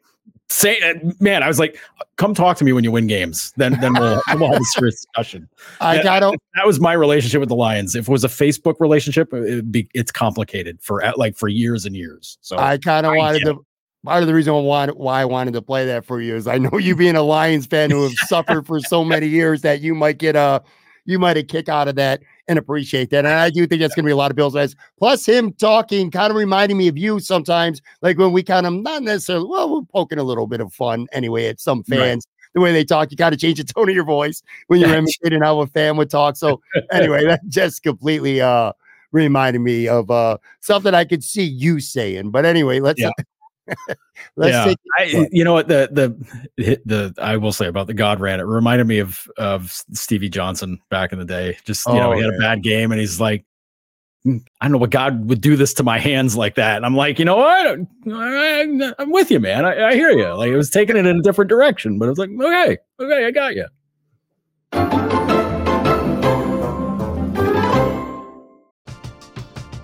[0.50, 1.44] say, uh, man.
[1.44, 1.80] I was like,
[2.18, 3.54] come talk to me when you win games.
[3.58, 5.50] Then then we'll then we'll have a serious discussion.
[5.82, 7.96] I kind of That was my relationship with the Lions.
[7.96, 11.96] If it was a Facebook relationship, it'd be it's complicated for like for years and
[11.96, 12.38] years.
[12.42, 13.66] So I kind of wanted to.
[14.06, 16.58] Part of the reason why, why I wanted to play that for you is I
[16.58, 19.96] know you being a Lions fan who have suffered for so many years that you
[19.96, 20.62] might get a
[21.06, 23.26] you might a kick out of that and appreciate that.
[23.26, 24.76] And I do think that's going to be a lot of Bills fans.
[25.00, 28.74] Plus, him talking kind of reminding me of you sometimes, like when we kind of
[28.74, 32.00] not necessarily well, we're poking a little bit of fun anyway at some Right.
[32.00, 32.28] fans.
[32.54, 34.94] The way they talk, you got to change the tone of your voice when you're
[34.94, 36.36] imitating how a fan would talk.
[36.36, 38.74] So anyway, that just completely uh
[39.12, 42.32] reminded me of uh something I could see you saying.
[42.32, 43.10] But anyway, let's Yeah.
[44.36, 48.20] let's yeah, I, you know what the the the I will say about the God
[48.20, 48.40] ran.
[48.40, 51.58] It reminded me of of Stevie Johnson back in the day.
[51.64, 52.38] Just you know, Oh, he had yeah.
[52.38, 53.46] a bad game, and he's like,
[54.26, 56.78] "Mm, I don't know what God would do this to my hands like that.
[56.78, 57.80] And I'm like, you know what?
[58.12, 59.66] I, I'm with you, man.
[59.66, 60.34] I, I hear you.
[60.34, 63.26] Like it was taking it in a different direction, but it was like, okay, okay,
[63.26, 63.68] I got you.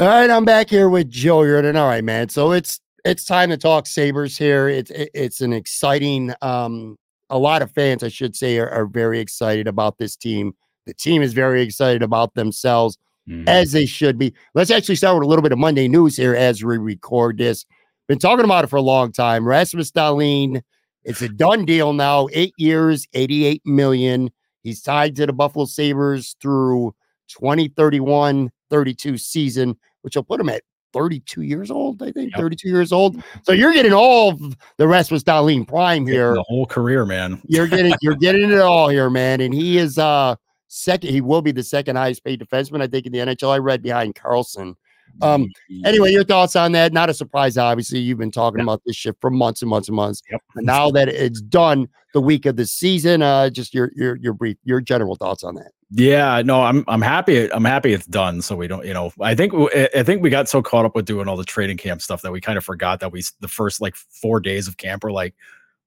[0.00, 1.76] All right, I'm back here with Joe Yerdon.
[1.76, 2.30] All right, man.
[2.30, 4.66] So it's it's time to talk Sabres here.
[4.66, 6.96] It's it, it's an exciting um
[7.28, 10.54] a lot of fans, I should say, are, are, very excited about this team.
[10.86, 12.96] The team is very excited about themselves,
[13.28, 13.46] mm-hmm.
[13.46, 14.32] as they should be.
[14.54, 17.66] Let's actually start with a little bit of Monday news here as we record this.
[18.08, 19.46] Been talking about it for a long time.
[19.46, 20.62] Rasmus Dahlin,
[21.04, 22.26] it's a done deal now.
[22.32, 24.30] Eight years, 88 million.
[24.62, 26.94] He's tied to the Buffalo Sabres through
[27.28, 32.40] 2031 32 season, which will put him at 32 years old, I think, yep.
[32.40, 33.22] 32 years old.
[33.42, 34.38] So you're getting all
[34.76, 36.34] the Rasmus Dahlin prime here.
[36.34, 37.40] The whole career, man.
[37.46, 39.40] You're getting you're getting it all here, man.
[39.40, 40.36] And he is uh
[40.68, 43.50] second, he will be the second highest paid defenseman, I think, in the NHL.
[43.50, 44.74] I read behind Karlsson.
[45.22, 45.86] Um, mm-hmm.
[45.86, 46.92] anyway, your thoughts on that?
[46.92, 47.98] Not a surprise, obviously.
[47.98, 48.66] You've been talking yep.
[48.66, 50.22] about this shit for months and months and months.
[50.30, 50.40] Yep.
[50.54, 54.32] And now that it's done the week of the season, uh, just your your your
[54.32, 55.72] brief, your general thoughts on that.
[55.92, 57.52] Yeah, no, I'm I'm happy.
[57.52, 58.42] I'm happy it's done.
[58.42, 61.04] So we don't, you know, I think I think we got so caught up with
[61.04, 63.80] doing all the training camp stuff that we kind of forgot that we the first
[63.80, 65.34] like four days of camp were like,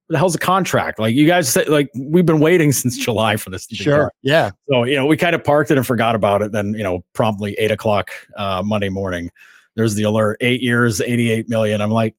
[0.09, 0.99] the hell's a contract?
[0.99, 3.65] Like you guys said, like we've been waiting since July for this.
[3.71, 4.11] Sure.
[4.23, 4.51] Yeah.
[4.69, 6.51] So you know, we kind of parked it and forgot about it.
[6.51, 9.31] Then you know, promptly eight o'clock uh, Monday morning,
[9.75, 10.35] there's the alert.
[10.41, 11.79] Eight years, eighty-eight million.
[11.79, 12.13] I'm like,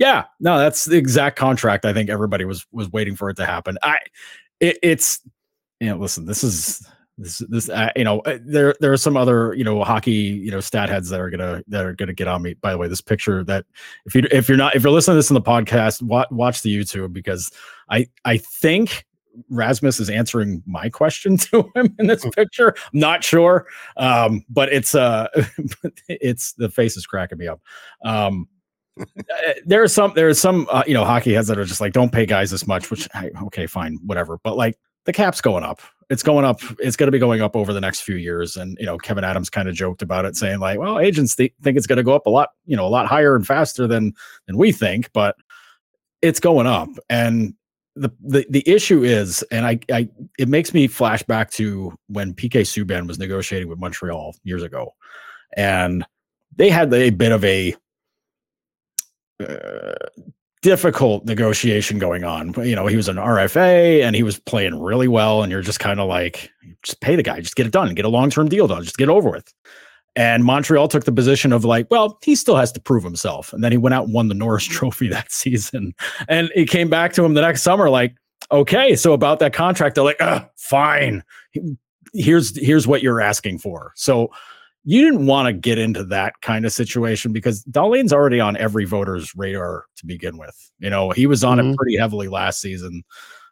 [0.00, 1.84] yeah, no, that's the exact contract.
[1.84, 3.78] I think everybody was was waiting for it to happen.
[3.82, 3.98] I,
[4.58, 5.20] it, it's,
[5.78, 6.84] you know, listen, this is
[7.18, 10.50] this this uh, you know uh, there there are some other you know hockey you
[10.50, 12.54] know stat heads that are gonna that are gonna get on me.
[12.54, 13.66] By the way this picture that
[14.06, 16.62] if you if you're not if you're listening to this in the podcast watch, watch
[16.62, 17.50] the youtube because
[17.90, 19.04] i i think
[19.50, 22.74] rasmus is answering my question to him in this picture.
[22.92, 23.66] I'm not sure
[23.96, 25.26] um but it's uh
[26.08, 27.60] it's the face is cracking me up.
[28.04, 28.48] Um
[29.00, 31.80] uh, there are some there are some uh, you know hockey heads that are just
[31.80, 34.76] like don't pay guys this much which I, okay fine whatever but like
[35.08, 35.80] the cap's going up.
[36.10, 36.60] It's going up.
[36.78, 38.58] It's going to be going up over the next few years.
[38.58, 41.54] And you know, Kevin Adams kind of joked about it, saying like, "Well, agents th-
[41.62, 43.86] think it's going to go up a lot, you know, a lot higher and faster
[43.86, 44.12] than
[44.46, 45.34] than we think, but
[46.20, 47.54] it's going up." And
[47.96, 52.34] the the the issue is, and I, I it makes me flash back to when
[52.34, 54.94] PK Subban was negotiating with Montreal years ago,
[55.56, 56.04] and
[56.54, 57.74] they had a bit of a
[59.40, 59.94] uh,
[60.62, 62.54] difficult negotiation going on.
[62.56, 65.80] You know, he was an RFA and he was playing really well, and you're just
[65.80, 66.50] kind of like,
[66.82, 68.98] just pay the guy, just get it done, get a long term deal done, just
[68.98, 69.52] get over with.
[70.16, 73.52] And Montreal took the position of like, well, he still has to prove himself.
[73.52, 74.72] And then he went out and won the Norris mm.
[74.72, 75.94] Trophy that season.
[76.28, 78.16] And it came back to him the next summer, like,
[78.50, 80.20] okay, so about that contract, they're like,
[80.56, 81.22] fine.
[82.14, 83.92] Here's here's what you're asking for.
[83.94, 84.30] So
[84.84, 88.84] you didn't want to get into that kind of situation because Dahlin's already on every
[88.84, 90.56] voter's radar to begin with.
[90.78, 91.70] You know, he was on mm-hmm.
[91.70, 93.02] it pretty heavily last season.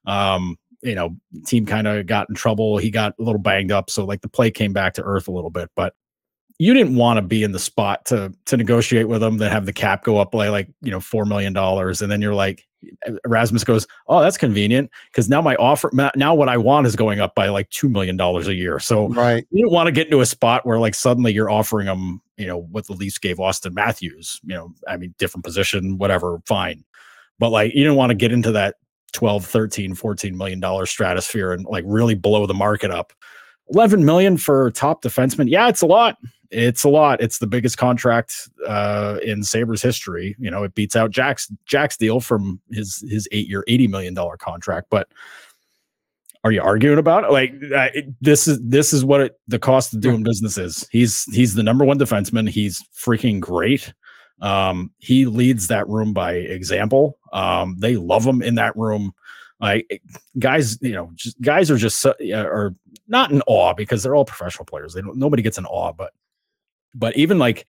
[0.07, 1.17] Um, you know,
[1.47, 2.79] team kind of got in trouble.
[2.79, 5.33] He got a little banged up, so like the play came back to earth a
[5.33, 5.71] little bit.
[5.75, 5.95] But
[6.59, 9.67] you didn't want to be in the spot to to negotiate with them, then have
[9.67, 12.65] the cap go up by like you know four million dollars, and then you're like,
[13.25, 17.21] Erasmus goes, oh, that's convenient because now my offer, now what I want is going
[17.21, 18.79] up by like two million dollars a year.
[18.79, 21.87] So right, you don't want to get into a spot where like suddenly you're offering
[21.87, 24.41] them, you know, what the Leafs gave Auston Matthews.
[24.45, 26.85] You know, I mean, different position, whatever, fine,
[27.39, 28.77] but like you don't want to get into that
[29.13, 33.13] 12, 13, 14 million dollar stratosphere and like really blow the market up.
[33.71, 35.51] 11 million for top defenseman.
[35.51, 36.17] Yeah, it's a lot
[36.51, 37.21] it's a lot.
[37.21, 40.37] It's the biggest contract uh, in Sabres history.
[40.39, 44.15] You know, it beats out Jack's Jack's deal from his his eight year, eighty million
[44.15, 44.89] dollar contract.
[44.91, 45.09] But
[46.45, 47.31] are you arguing about it?
[47.31, 50.89] Like uh, it, this is this is what it, the cost of doing business is.
[50.91, 52.49] He's he's the number one defenseman.
[52.49, 53.93] He's freaking great.
[54.41, 57.19] Um, he leads that room by example.
[57.33, 59.13] Um, they love him in that room.
[59.61, 60.03] Like
[60.39, 62.75] guys, you know, just guys are just are
[63.09, 64.95] not in awe because they're all professional players.
[64.95, 66.13] They don't, nobody gets in awe, but
[66.97, 67.67] but even like,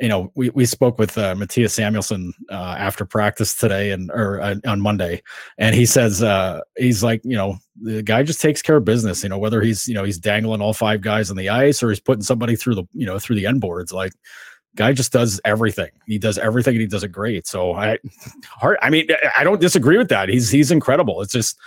[0.00, 4.40] you know, we, we spoke with uh, Mattias Samuelsson uh, after practice today and or
[4.40, 5.22] uh, on Monday,
[5.58, 9.22] and he says uh, he's like, you know, the guy just takes care of business.
[9.22, 11.90] You know, whether he's you know he's dangling all five guys on the ice or
[11.90, 13.92] he's putting somebody through the you know through the end boards.
[13.92, 14.12] Like,
[14.76, 15.90] guy just does everything.
[16.06, 17.46] He does everything and he does it great.
[17.46, 17.98] So I,
[18.44, 18.78] hard.
[18.82, 20.28] I mean, I don't disagree with that.
[20.28, 21.20] He's he's incredible.
[21.22, 21.58] It's just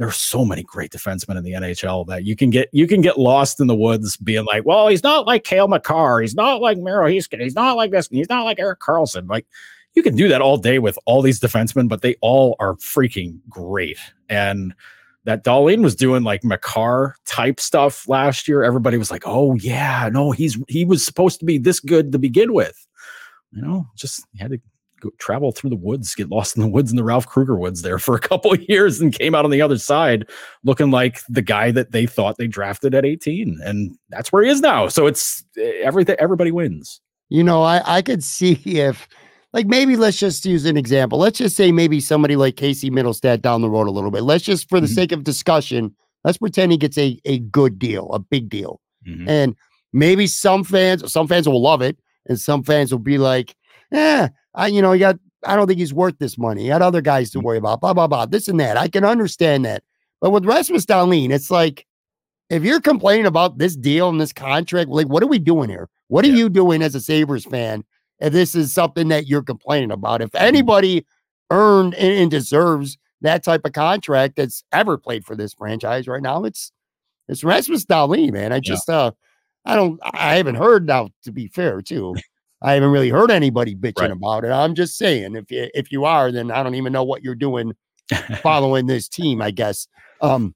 [0.00, 3.02] there are so many great defensemen in the NHL that you can get you can
[3.02, 6.62] get lost in the woods being like, well, he's not like Cale Makar, he's not
[6.62, 9.28] like Miro Heiskanen, he's not like this, he's not like Erik Karlsson.
[9.28, 9.46] Like
[9.92, 13.40] you can do that all day with all these defensemen, but they all are freaking
[13.50, 13.98] great.
[14.30, 14.72] And
[15.24, 18.62] that Dahlin was doing like Makar type stuff last year.
[18.62, 22.18] Everybody was like, "Oh yeah, no, he's he was supposed to be this good to
[22.18, 22.86] begin with."
[23.52, 24.60] you know, just had to
[25.00, 27.82] go travel through the woods, get lost in the woods in the Ralph Krueger woods
[27.82, 30.28] there for a couple of years and came out on the other side
[30.64, 33.58] looking like the guy that they thought they drafted at 18.
[33.64, 34.88] And that's where he is now.
[34.88, 37.00] So it's eh, everything, everybody wins.
[37.28, 39.08] You know, I, I could see if,
[39.52, 41.18] like, maybe let's just use an example.
[41.18, 44.22] Let's just say maybe somebody like Casey Mittelstadt down the road a little bit.
[44.22, 44.94] Let's just, for the Mhm.
[44.94, 45.94] sake of discussion,
[46.24, 48.80] let's pretend he gets a, a good deal, a big deal.
[49.08, 49.28] Mhm.
[49.28, 49.56] And
[49.92, 53.56] maybe some fans, some fans will love it, and some fans will be like,
[53.90, 55.16] "Yeah, I, you know, he got.
[55.46, 56.62] I don't think he's worth this money.
[56.62, 57.80] He had other guys to worry about.
[57.80, 58.26] Blah blah blah.
[58.26, 58.76] This and that.
[58.76, 59.82] I can understand that.
[60.20, 61.86] But with Rasmus Dahlin, it's like,
[62.50, 65.88] if you're complaining about this deal and this contract, like, what are we doing here?
[66.08, 66.36] What are Yeah.
[66.36, 67.84] you doing as a Sabres fan?
[68.18, 71.06] If this is something that you're complaining about, if anybody
[71.50, 76.44] earned and, deserves that type of contract that's ever played for this franchise right now,
[76.44, 76.70] it's
[77.28, 78.52] it's Rasmus Dahlin, man.
[78.52, 78.60] I Yeah.
[78.60, 79.12] just uh
[79.64, 82.14] I don't I haven't heard now to be fair too.
[82.62, 84.10] I haven't really heard anybody bitching Right.
[84.10, 84.50] about it.
[84.50, 87.34] I'm just saying if you if you are, then I don't even know what you're
[87.34, 87.72] doing
[88.42, 89.86] following this team, I guess.
[90.20, 90.54] Um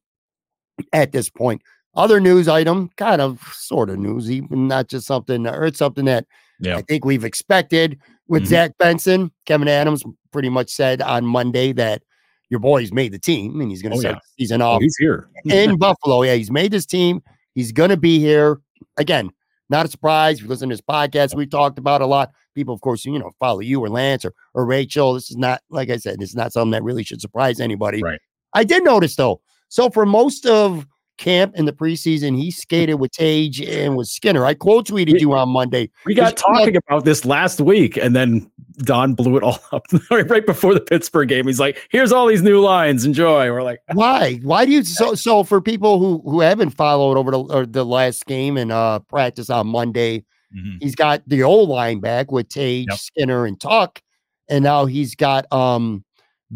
[0.93, 1.63] at this point.
[1.95, 6.05] Other news item, kind of sort of news, even not just something or it's something
[6.07, 6.27] that
[6.61, 6.77] Yeah.
[6.77, 7.99] I think we've expected
[8.29, 8.47] with Mhm.
[8.49, 9.31] Zach Benson.
[9.47, 10.03] Kevin Adams
[10.33, 12.03] pretty much said on Monday that
[12.51, 14.21] your boy's made the team and he's gonna Oh, start yeah.
[14.37, 15.29] the season Oh, he's here.
[15.45, 16.23] in Buffalo.
[16.23, 17.23] Yeah, he's made this team.
[17.55, 18.61] He's going to be here
[18.97, 19.31] again.
[19.71, 20.37] Not a surprise.
[20.37, 22.31] If you listen to this podcast, we talked about a lot.
[22.55, 25.15] People, of course, you know, follow you or Lance or, or Rachel.
[25.15, 28.03] This is not, like I said, this is not something that really should surprise anybody.
[28.03, 28.21] Right.
[28.53, 29.41] I did notice though.
[29.69, 30.87] So for most of
[31.19, 34.45] camp in the preseason, he skated with Tage and with Skinner.
[34.45, 35.91] I quote tweeted you on Monday.
[36.05, 40.45] We got talking about this last week, and then Don blew it all up right
[40.45, 41.47] before the Pittsburgh game.
[41.47, 43.05] He's like, "Here's all these new lines.
[43.05, 44.41] Enjoy." We're like, Why?
[44.43, 47.85] Why do you so so for people who who haven't followed over the or the
[47.85, 50.25] last game and uh practice on Monday,
[50.57, 50.79] Mhm.
[50.81, 52.99] he's got the old line back with Tage, Yep.
[52.99, 54.01] Skinner, and Tuch,
[54.49, 56.05] and now he's got um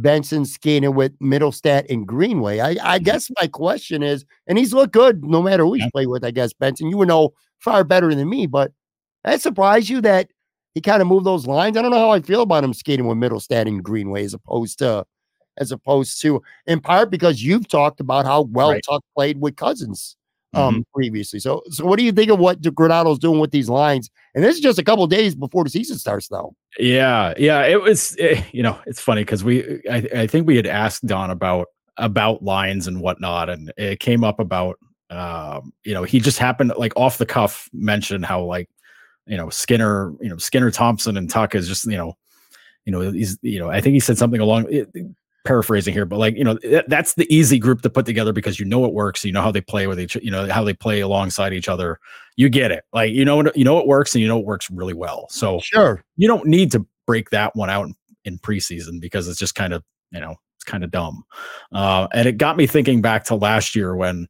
[0.03, 2.61] Benson skating with Mittelstadt and Greenway.
[2.61, 3.05] I, I mm-hmm.
[3.05, 5.90] guess my question is, and he's looked good no matter who he's Yeah.
[5.92, 6.24] played with.
[6.24, 8.72] I guess Benson, you would know far better than me, but
[9.24, 10.30] that surprised you that
[10.74, 11.76] he kind of moved those lines.
[11.76, 14.78] I don't know how I feel about him skating with Mittelstadt and Greenway as opposed
[14.78, 15.05] to
[15.57, 18.82] as opposed to in part because you've talked about how well Right.
[18.88, 20.16] Tuch played with Cozens
[20.55, 21.38] um previously.
[21.38, 24.11] So so what do you think of what Granato's doing with these lines?
[24.34, 26.55] And this is just a couple days before the season starts though.
[26.78, 27.64] Yeah, yeah.
[27.64, 31.07] It was, eh, you know, it's funny because we, I, I think we had asked
[31.07, 34.78] Don about about lines and whatnot, and it came up about,
[35.11, 38.68] um, you know, he just happened like off the cuff mentioned how like,
[39.26, 42.16] you know, Skinner, you know, Skinner Thompson and Tuch is just, you know,
[42.84, 44.66] you know, he's, you know, I think he said something along.
[44.72, 44.88] It,
[45.49, 48.61] paraphrasing here but like you know th- that's the easy group to put together because
[48.61, 50.74] you know it works you know how they play with each you know how they
[50.74, 51.99] play alongside each other.
[52.36, 52.84] You get it.
[52.92, 55.26] Like you know what- you know it works and you know it works really well.
[55.30, 56.05] So Sure.
[56.16, 57.94] you don't need to break that one out in,
[58.26, 59.82] in preseason because it's just kind of
[60.12, 61.24] you know it's kind of dumb.
[61.72, 64.28] Uh, and it got me thinking back to last year when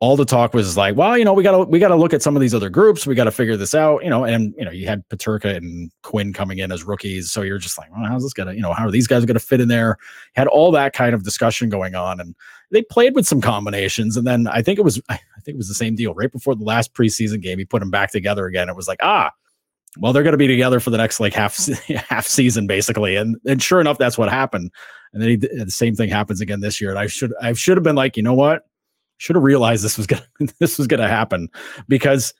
[0.00, 2.36] all the talk was like well you know we gotta we gotta look at some
[2.36, 3.06] of these other groups.
[3.06, 6.32] We gotta figure this out you know and you know you had peterka and quinn
[6.32, 7.30] coming in as rookies.
[7.30, 9.38] So you're just like well, how's this gonna you know how are these guys gonna
[9.38, 9.96] fit in there?
[10.34, 12.34] Had all that kind of discussion going on and
[12.70, 14.16] they played with some combinations.
[14.16, 16.12] And then i think it was i think it was the same deal.
[16.14, 18.68] Right before the last preseason game he put them back together again.
[18.68, 19.30] It was like ah
[19.98, 21.56] well they're to be together for the next like half
[22.08, 23.16] half season basically.
[23.16, 24.70] And and sure enough that's what happened.
[25.12, 26.90] And then he, the same thing happens again this year.
[26.90, 28.64] And i should i should have been like you know what
[29.18, 30.26] should have realized this was gonna
[30.60, 31.48] this was gonna happen
[31.88, 32.34] because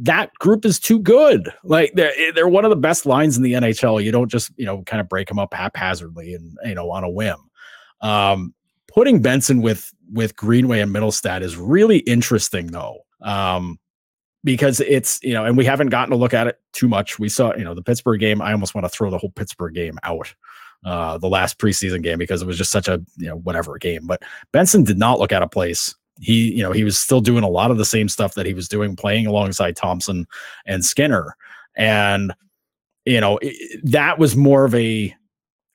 [0.00, 1.52] that group is too good.
[1.64, 4.64] Like they're they're one of the best lines in the nhl you don't just you
[4.64, 7.38] know kind of break them up haphazardly and you know on a whim.
[8.00, 8.54] Um
[8.86, 13.78] putting benson with with greenway and mittelstadt is really interesting though um
[14.44, 17.18] because it's you know and we haven't gotten to look at it too much.
[17.18, 19.74] We saw you know the pittsburgh game i almost want to throw the whole pittsburgh
[19.74, 20.32] game out
[20.84, 24.06] uh the last preseason game because it was just such a you know whatever game.
[24.06, 24.22] But
[24.52, 27.48] benson did not look out of place he you know he was still doing a
[27.48, 30.26] lot of the same stuff that he was doing playing alongside thompson
[30.66, 31.36] and skinner
[31.76, 32.32] and
[33.04, 35.14] you know i- that was more of a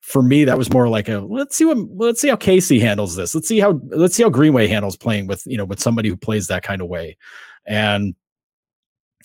[0.02, 3.16] for me that was more like a let's see what let's see how casey handles
[3.16, 6.10] this let's see how let's see how greenway handles playing with you know with somebody
[6.10, 7.18] who plays that kind of way
[7.66, 8.14] and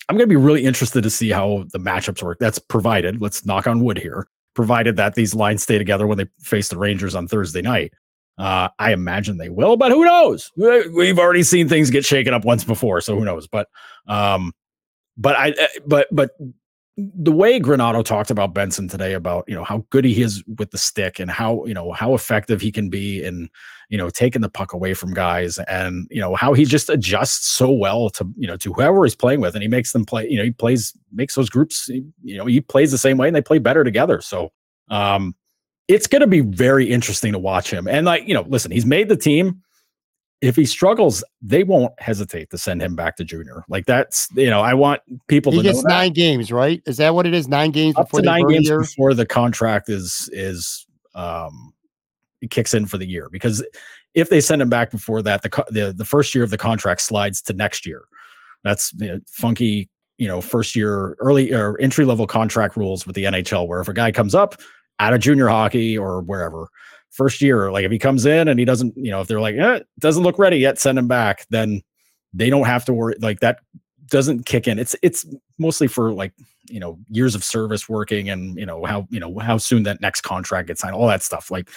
[0.07, 2.39] I'm going to be really interested to see how the matchups work.
[2.39, 6.25] That's provided, let's knock on wood here, provided that these lines stay together when they
[6.39, 7.93] face the Rangers on Thursday night.
[8.39, 10.51] Uh, I imagine they will, but who knows?
[10.55, 13.47] We- We've already seen things get shaken up once before, so who knows?
[13.47, 13.67] But,
[14.07, 14.53] um,
[15.17, 16.31] but I, uh, but, but,
[17.15, 20.71] the way Granato talked about Benson today about you know how good he is with
[20.71, 23.49] the stick and how you know how effective he can be in
[23.87, 27.47] you know taking the puck away from guys and you know how he just adjusts
[27.47, 30.27] so well to you know to whoever he's playing with and he makes them play
[30.29, 33.35] you know he plays makes those groups you know he plays the same way and
[33.35, 34.51] they play better together so
[34.89, 35.33] um
[35.89, 38.85] it's going to be very interesting to watch him and like you know listen he's
[38.85, 39.61] made the team
[40.41, 43.65] if he struggles, they won't hesitate to send him back to junior.
[43.67, 46.81] Like that's you know, I want people he to gets nine games, right?
[46.85, 47.47] Is that what it is?
[47.47, 48.79] Nine games up before to nine games year?
[48.79, 51.73] before the contract is is um
[52.49, 53.65] kicks in for the year because
[54.13, 57.01] if they send him back before that, the the the first year of the contract
[57.01, 58.03] slides to next year.
[58.63, 63.15] That's you know, funky, you know, first year early or entry level contract rules with
[63.15, 64.55] the NHL, where if a guy comes up
[64.99, 66.67] out of junior hockey or wherever,
[67.09, 69.55] first year, like if he comes in and he doesn't, you know, if they're like,
[69.55, 71.81] eh, doesn't look ready yet, send him back, then
[72.33, 73.15] they don't have to worry.
[73.19, 73.59] Like that
[74.09, 74.79] doesn't kick in.
[74.79, 75.25] It's it's
[75.57, 76.33] mostly for like
[76.69, 80.01] you know years of service working and you know how you know how soon that
[80.01, 81.51] next contract gets signed, all that stuff.
[81.51, 81.69] Like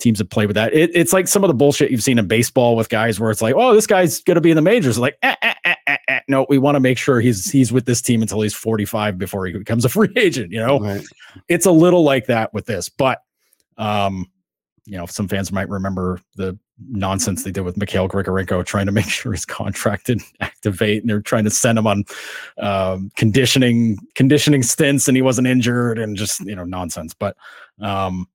[0.00, 0.72] teams that play with that.
[0.72, 3.42] It, it's like some of the bullshit you've seen in baseball with guys where it's
[3.42, 4.98] like, oh, this guy's going to be in the majors.
[4.98, 6.20] Like, eh, eh, eh, eh, eh.
[6.28, 9.46] no, we want to make sure he's he's with this team until he's 45 before
[9.46, 10.50] he becomes a free agent.
[10.52, 11.04] You know, Right.
[11.48, 13.20] it's a little like that with this, but
[13.76, 14.26] um,
[14.86, 18.92] you know, some fans might remember the nonsense they did with Mikhail Grigorenko trying to
[19.00, 22.04] make sure his contract didn't activate, and they're trying to send him on
[22.58, 27.14] um, conditioning conditioning stints, and he wasn't injured, and just you know nonsense.
[27.14, 27.36] But
[27.80, 28.26] um,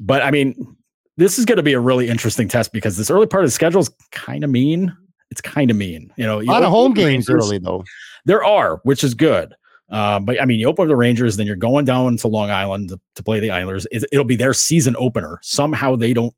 [0.00, 0.76] but I mean,
[1.16, 3.52] this is going to be a really interesting test because this early part of the
[3.54, 4.96] schedule is kind of mean.
[5.30, 6.38] It's kind of mean, you know.
[6.40, 7.84] A you lot of home games Rangers- early though.
[8.24, 9.54] there are, which is good.
[9.90, 12.50] Uh, but I mean, you open up the Rangers, then you're going down to Long
[12.50, 13.86] Island to, to play the Islanders.
[13.92, 15.38] It, it'll be their season opener.
[15.42, 16.34] Somehow they don't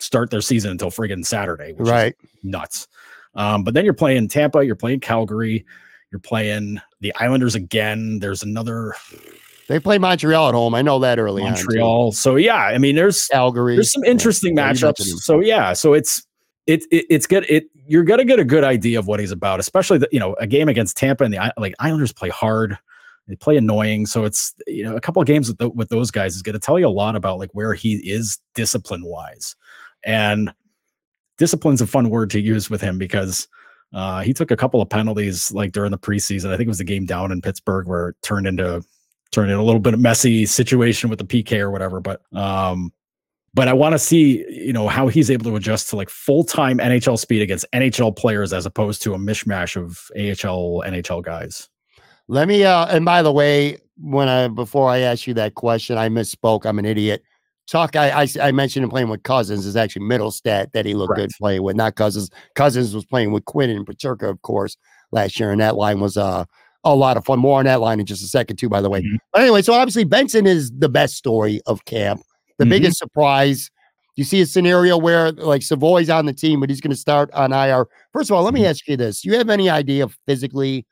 [0.00, 2.14] start their season until friggin' Saturday, which Right.
[2.22, 2.88] is nuts.
[3.34, 5.64] Um, but then you're playing Tampa, you're playing Calgary,
[6.10, 8.18] you're playing the Islanders again.
[8.18, 8.94] There's another
[9.68, 10.74] They play Montreal at home.
[10.74, 11.52] I know that early on.
[11.52, 12.12] Montreal.
[12.12, 13.74] So yeah, I mean, there's Calgary.
[13.74, 15.02] there's some interesting Yeah, matchups.
[15.20, 16.26] So yeah, so it's
[16.66, 17.44] it, it it's good.
[17.50, 20.34] It you're gonna get a good idea of what he's about, especially the, you know
[20.40, 22.78] a game against Tampa and the like Islanders play hard,
[23.28, 24.06] they play annoying.
[24.06, 26.58] So it's you know a couple of games with the, with those guys is gonna
[26.58, 29.54] tell you a lot about like where he is discipline wise,
[30.02, 30.50] and
[31.36, 33.46] discipline's a fun word to use with him because.
[33.94, 36.52] Uh, he took a couple of penalties like during the preseason.
[36.52, 38.84] I think it was the game down in Pittsburgh where it turned into
[39.32, 42.00] turned into a little bit of messy situation with the PK or whatever.
[42.00, 42.92] But um,
[43.54, 46.44] but I want to see, you know, how he's able to adjust to like full
[46.44, 51.68] time NHL speed against NHL players as opposed to a mishmash of AHL, NHL guys.
[52.28, 55.98] Let me uh and by the way, when I before I asked you that question,
[55.98, 56.66] I misspoke.
[56.66, 57.22] I'm an idiot.
[57.66, 61.30] Talk I I mentioned him playing with Cozens is actually Mittelstadt that he looked good
[61.38, 62.30] playing with, not Cozens.
[62.54, 64.76] Cozens was playing with Quinn and Peterka, of course,
[65.10, 66.44] last year, and that line was uh
[66.84, 67.38] a lot of fun.
[67.38, 69.02] More on that line in just a second, too, by the way.
[69.02, 69.18] Mhm.
[69.32, 72.22] But anyway, so obviously Benson is the best story of camp.
[72.58, 72.68] The Mhm.
[72.70, 73.70] biggest surprise.
[74.16, 77.30] You see a scenario where like Savoie's on the team, but he's going to start
[77.34, 77.86] on IR.
[78.12, 78.70] First of all, let me Mhm.
[78.70, 80.86] ask you this: You have any idea of physically,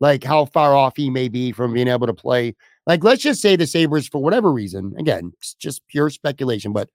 [0.00, 2.54] like how far off he may be from being able to play?
[2.86, 6.88] Like, let's just say the Sabres, for whatever reason, again, it's just pure speculation, but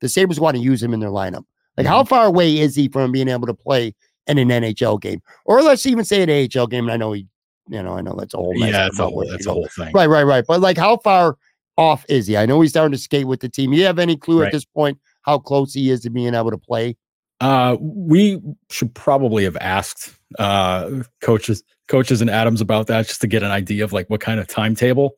[0.00, 1.44] the Sabres want to use him in their lineup.
[1.78, 2.08] Like, how Mm-hmm.
[2.08, 3.94] far away is he from being able to play
[4.26, 6.84] in an NHL game, or let's even say an AHL game?
[6.84, 7.26] And I know he,
[7.68, 9.92] you know, I know that's a whole Yeah, it's a whole, it's a whole thing.
[9.92, 10.44] Right, right, right.
[10.46, 11.36] But like, how far
[11.76, 12.36] off is he?
[12.36, 13.72] I know he's starting to skate with the team.
[13.72, 14.46] You have any clue Right.
[14.46, 16.96] at this point how close he is to being able to play?
[17.40, 18.40] Uh, we
[18.70, 20.90] should probably have asked uh,
[21.20, 24.40] coaches, coaches and Adams about that just to get an idea of like what kind
[24.40, 25.12] of timetable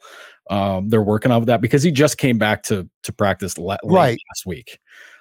[0.51, 3.78] um, they're working on with that because he just came back to to practice le-
[3.84, 4.18] Right.
[4.30, 4.78] last week.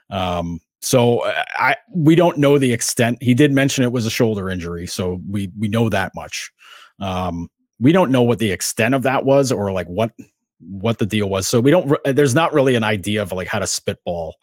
[0.09, 3.17] Um, so uh, I we don't know the extent.
[3.21, 6.51] He did mention it was a shoulder injury, so we we know that much.
[6.99, 10.11] Um, we don't know what the extent of that was or like what
[10.59, 11.47] what the deal was.
[11.47, 11.89] So we don't.
[11.89, 14.35] re- There's not really an idea of like how to spitball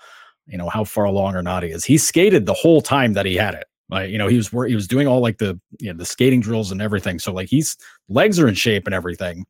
[0.47, 1.85] you know how far along or not he is.
[1.85, 3.65] He skated the whole time that he had it.
[3.89, 6.41] Like you know he was he was doing all like the you know the skating
[6.41, 7.19] drills and everything.
[7.19, 7.77] So like he's
[8.09, 9.45] legs are in shape and everything.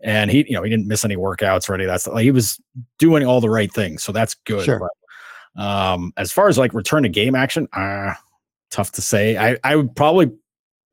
[0.00, 2.14] And he you know he didn't miss any workouts or any of that stuff.
[2.14, 2.60] Like, he was
[2.98, 4.02] doing all the right things.
[4.02, 4.64] So that's good.
[4.64, 4.80] Sure.
[4.80, 8.14] But, um as far as like return to game action, uh
[8.70, 9.36] tough to say.
[9.36, 10.30] I I would probably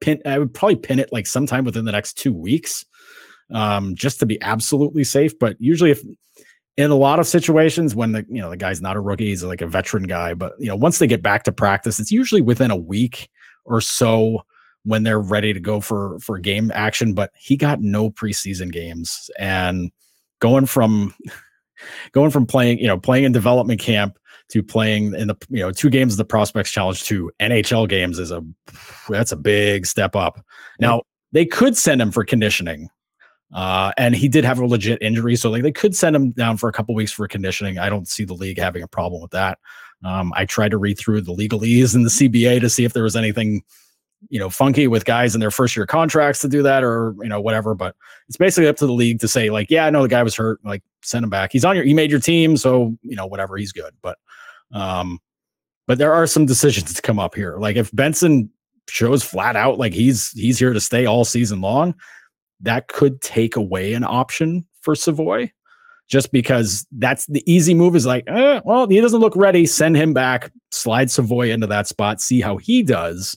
[0.01, 2.85] pin I would probably pin it like sometime within the next 2 weeks.
[3.51, 6.01] Um just to be absolutely safe, but usually if
[6.77, 9.43] in a lot of situations when the you know the guy's not a rookie he's
[9.43, 12.41] like a veteran guy but you know once they get back to practice it's usually
[12.41, 13.29] within a week
[13.65, 14.41] or so
[14.83, 19.29] when they're ready to go for for game action but he got no preseason games
[19.39, 19.91] and
[20.39, 21.13] going from
[22.11, 24.17] going from playing you know playing in development camp
[24.49, 28.19] to playing in the you know two games of the prospects challenge to nhl games
[28.19, 28.43] is a
[29.09, 30.43] that's a big step up
[30.79, 32.89] now they could send him for conditioning
[33.53, 36.57] Uh, and he did have a legit injury, so like they could send him down
[36.57, 37.77] for a couple weeks for conditioning.
[37.77, 39.59] I don't see the league having a problem with that.
[40.03, 43.03] Um, I tried to read through the legalese in the CBA to see if there
[43.03, 43.63] was anything,
[44.29, 47.29] you know, funky with guys in their first year contracts to do that or you
[47.29, 47.75] know whatever.
[47.75, 47.95] But
[48.27, 50.35] it's basically up to the league to say like, yeah, I know the guy was
[50.35, 51.51] hurt, like send him back.
[51.53, 53.93] He's on your, he made your team, so you know whatever, he's good.
[54.01, 54.17] But,
[54.75, 55.19] um,
[55.87, 57.57] but there are some decisions to come up here.
[57.57, 58.49] Like if Benson
[58.87, 61.95] shows flat out like he's he's here to stay all season long,
[62.59, 65.51] that could take away an option for Savoie
[66.07, 69.65] just because that's the easy move is like, eh, well, he doesn't look ready.
[69.65, 73.35] Send him back, slide Savoie into that spot, see how he does.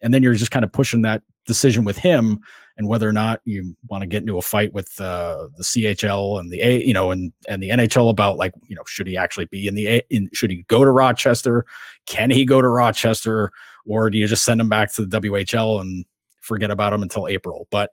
[0.00, 2.40] And then you're just kind of pushing that decision with him
[2.78, 6.38] and whether or not you want to get into a fight with uh, the CHL
[6.38, 9.16] and the A, you know, and and the NHL about like, you know, should he
[9.16, 11.64] actually be in the A, in, should he go to Rochester?
[12.06, 13.50] Can he go to Rochester?
[13.86, 16.04] Or do you just send him back to the WHL and
[16.42, 17.66] forget about him until April?
[17.70, 17.90] But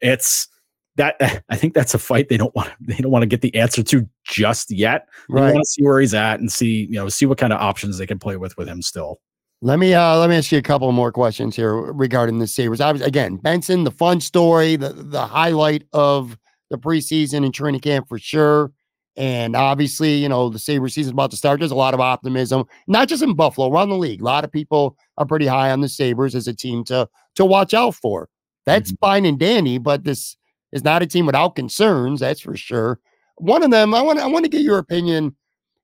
[0.00, 0.48] it's
[0.96, 1.16] that
[1.48, 3.82] I think that's a fight they don't want they don't want to get the answer
[3.84, 5.08] to just yet.
[5.28, 5.54] They Right.
[5.54, 7.96] want to see where he's at and see, you know, see what kind of options
[7.98, 9.20] they can play with with him still.
[9.62, 12.80] Let me uh let me ask you a couple more questions here regarding the Sabres.
[12.80, 16.36] Was again Benson, the fun story, the the highlight of
[16.70, 18.72] the preseason and training camp for sure.
[19.16, 21.60] And obviously, you know, the Sabres season's about to start.
[21.60, 24.20] There's a lot of optimism, not just in Buffalo, around the league.
[24.20, 27.44] A lot of people are pretty high on the Sabres as a team to to
[27.44, 28.28] watch out for.
[28.66, 30.36] That's fine and dandy, but this
[30.72, 32.98] is not a team without concerns, that's for sure.
[33.36, 35.34] One of them, I want I want to get your opinion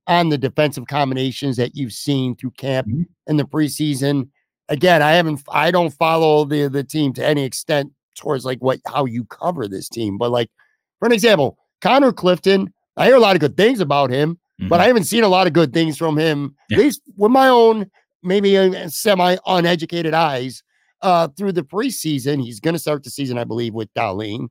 [0.07, 3.07] on the defensive combinations that you've seen through camp Mhm.
[3.29, 4.29] in the preseason.
[4.69, 8.81] Again, I haven't I don't follow the the team to any extent towards like what
[8.87, 10.51] how you cover this team, but like
[10.99, 14.39] for an example, Connor Clifton, I hear a lot of good things about him,
[14.69, 16.79] but I haven't seen a lot of good things from him, Yeah.
[16.79, 17.91] at least with my own
[18.23, 18.55] maybe
[18.89, 20.63] semi uneducated eyes.
[21.01, 24.47] Uh, through the preseason, he's going to start the season, I believe, with Dahlin.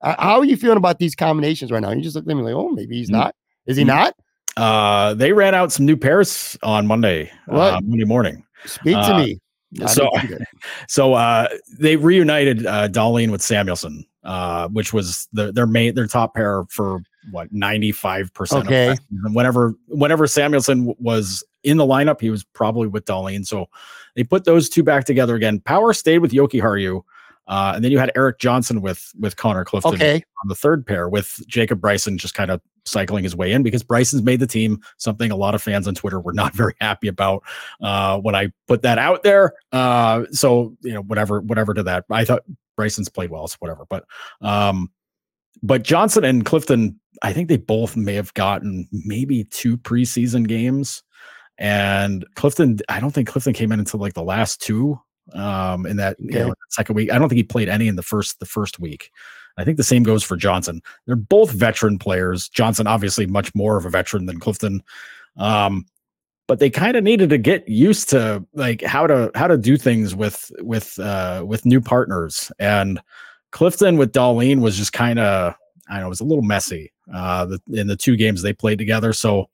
[0.00, 1.90] Uh, how are you feeling about these combinations right now?
[1.90, 3.14] You just look at me like, oh, maybe he's Mm.
[3.20, 3.34] not.
[3.66, 3.88] Is he Mm.
[3.88, 4.14] not?
[4.56, 8.44] Uh, they ran out some new pairs on Monday, uh, Monday morning.
[8.66, 9.40] Speak to Uh, me.
[9.82, 10.46] I so- didn't see that.
[10.88, 11.48] So uh,
[11.78, 16.64] they reunited uh, Dahlin with Samuelsson, uh, which was the, their main their top pair
[16.68, 18.66] for what ninety five percent.
[18.66, 18.96] Okay.
[19.32, 23.46] Whenever whenever Samuelsson w- was in the lineup, he was probably with Dahlin.
[23.46, 23.66] So
[24.16, 25.60] they put those two back together again.
[25.60, 27.02] Power stayed with Jokiharju.
[27.46, 30.16] Uh, and then you had Erik Johnson with with Connor Clifton okay.
[30.42, 33.82] on the third pair with Jacob Bryson just kind of cycling his way in because
[33.82, 37.08] Bryson's made the team, something a lot of fans on Twitter were not very happy
[37.08, 37.42] about
[37.80, 39.54] uh, when I put that out there.
[39.72, 42.04] Uh, so you know, whatever, whatever to that.
[42.10, 42.44] I thought
[42.76, 43.84] Bryson's played well, so whatever.
[43.88, 44.04] But
[44.40, 44.90] um,
[45.62, 51.02] but Johnson and Clifton, I think they both may have gotten maybe two preseason games.
[51.58, 54.98] And Clifton, I don't think Clifton came in until like the last two
[55.34, 56.54] um in that you know, Okay.
[56.70, 57.12] second week.
[57.12, 59.10] I don't think he played any in the first the first week.
[59.58, 60.80] I think the same goes for Johnson.
[61.06, 62.48] They're both veteran players.
[62.48, 64.82] Johnson obviously much more of a veteran than Clifton.
[65.36, 65.86] Um
[66.46, 69.76] but they kind of needed to get used to like how to how to do
[69.76, 73.00] things with with uh with new partners and
[73.52, 75.54] Clifton with Dahlin was just kind of
[75.88, 78.52] I don't know, it was a little messy uh the, in the two games they
[78.52, 79.12] played together.
[79.12, 79.48] So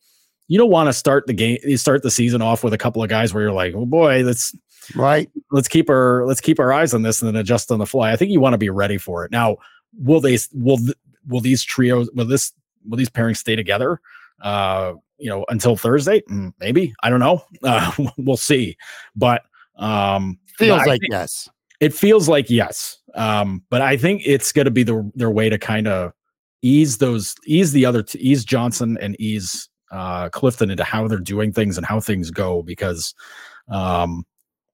[0.49, 3.03] you don't want to start the game you start the season off with a couple
[3.03, 4.55] of guys where you're like, oh boy, let's
[4.95, 5.31] Right.
[5.51, 8.13] let's keep our let's keep our eyes on this and then adjust on the fly.
[8.13, 9.31] I think you want to be ready for it.
[9.31, 9.57] Now,
[9.99, 10.79] will they will
[11.27, 12.53] will these trios will this
[12.89, 14.01] will these pairings stay together?
[14.43, 17.43] Uh, you know, until Thursday, Mm, maybe I don't know.
[17.63, 18.77] Uh, we'll see.
[19.17, 19.43] But
[19.77, 21.49] um, Feels like think- yes.
[21.81, 22.99] it feels like yes.
[23.15, 26.13] Um, but I think it's going to be the, their way to kind of
[26.63, 31.19] ease those, ease the other, t- ease Johnson and ease uh, Clifton into how they're
[31.19, 33.15] doing things and how things go because
[33.71, 34.27] um,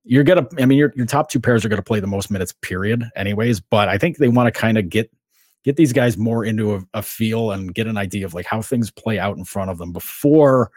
[0.05, 0.46] you're gonna.
[0.59, 3.61] I mean, your your top two pairs are to play the most minutes, period, anyways.
[3.61, 5.11] But I think they want to kind of get
[5.64, 8.62] get these guys more into a, a feel and get an idea of like how
[8.62, 10.70] things play out in front of them before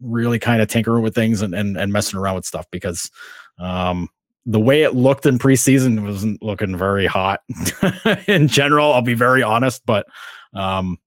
[0.00, 3.10] really kind of tinkering with things and, and and messing around with stuff because
[3.58, 4.08] um
[4.44, 7.40] the way it looked in preseason wasn't looking very hot
[8.26, 10.06] in general i'll be very honest but
[10.54, 10.98] um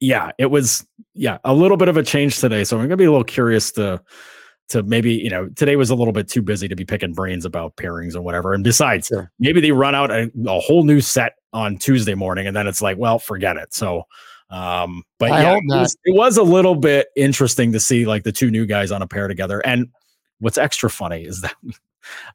[0.00, 3.04] yeah it was yeah a little bit of a change today so i'm gonna be
[3.04, 4.00] a little curious to
[4.72, 7.44] to maybe you know today was a little bit too busy to be picking brains
[7.44, 9.30] about pairings or whatever and besides Sure.
[9.38, 12.82] maybe they run out a, a whole new set on tuesday morning and then it's
[12.82, 14.02] like well forget it so
[14.50, 18.24] um but I yeah it was, it was a little bit interesting to see like
[18.24, 19.88] the two new guys on a pair together and
[20.40, 21.54] what's extra funny is that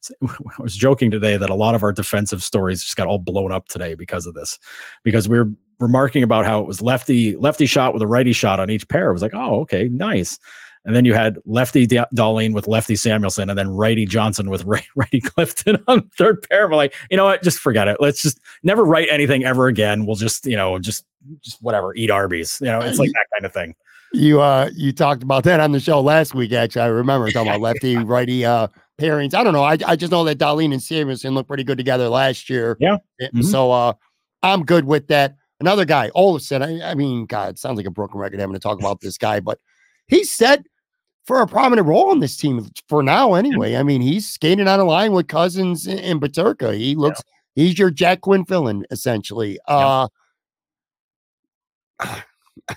[0.24, 3.52] I was joking today that a lot of our defensive stories just got all blown
[3.52, 4.60] up today because of this,
[5.04, 8.60] because we are remarking about how it was lefty lefty shot with a righty shot
[8.60, 9.10] on each pair.
[9.10, 10.40] It was like, oh, okay, nice.
[10.88, 14.64] And then you had lefty Da- Dahlin with lefty Samuelsson, and then righty Johnson with
[14.66, 16.68] right, righty Clifton on third pair.
[16.68, 17.44] But like, you know what?
[17.44, 17.98] Just forget it.
[18.00, 20.06] Let's just never write anything ever again.
[20.06, 21.06] We'll just, you know, just
[21.44, 22.58] just whatever, eat Arby's.
[22.62, 23.76] You know, it's like that kind of thing.
[24.14, 26.54] You uh you talked about that on the show last week.
[26.54, 28.68] Actually, I remember talking about lefty righty uh
[28.98, 29.34] pairings.
[29.34, 29.64] I don't know.
[29.66, 32.78] I, I just know that Dahlin and Samuelsson looked pretty good together last year.
[32.80, 33.00] Yeah.
[33.22, 33.44] Mhm.
[33.44, 33.92] So uh
[34.44, 35.36] I'm good with that.
[35.60, 36.64] Another guy, Olsen.
[36.64, 39.18] I, I mean, God, it sounds like a broken record having to talk about this
[39.18, 39.60] guy, but
[40.08, 40.66] he set
[41.28, 43.76] for a prominent role on this team for now, anyway.
[43.76, 46.76] I mean, he's skating on a line with Cozens and, and Peterka.
[46.76, 47.22] He looks
[47.56, 49.60] he's your Jack Quinn villain, essentially.
[49.68, 50.08] Uh
[52.00, 52.24] I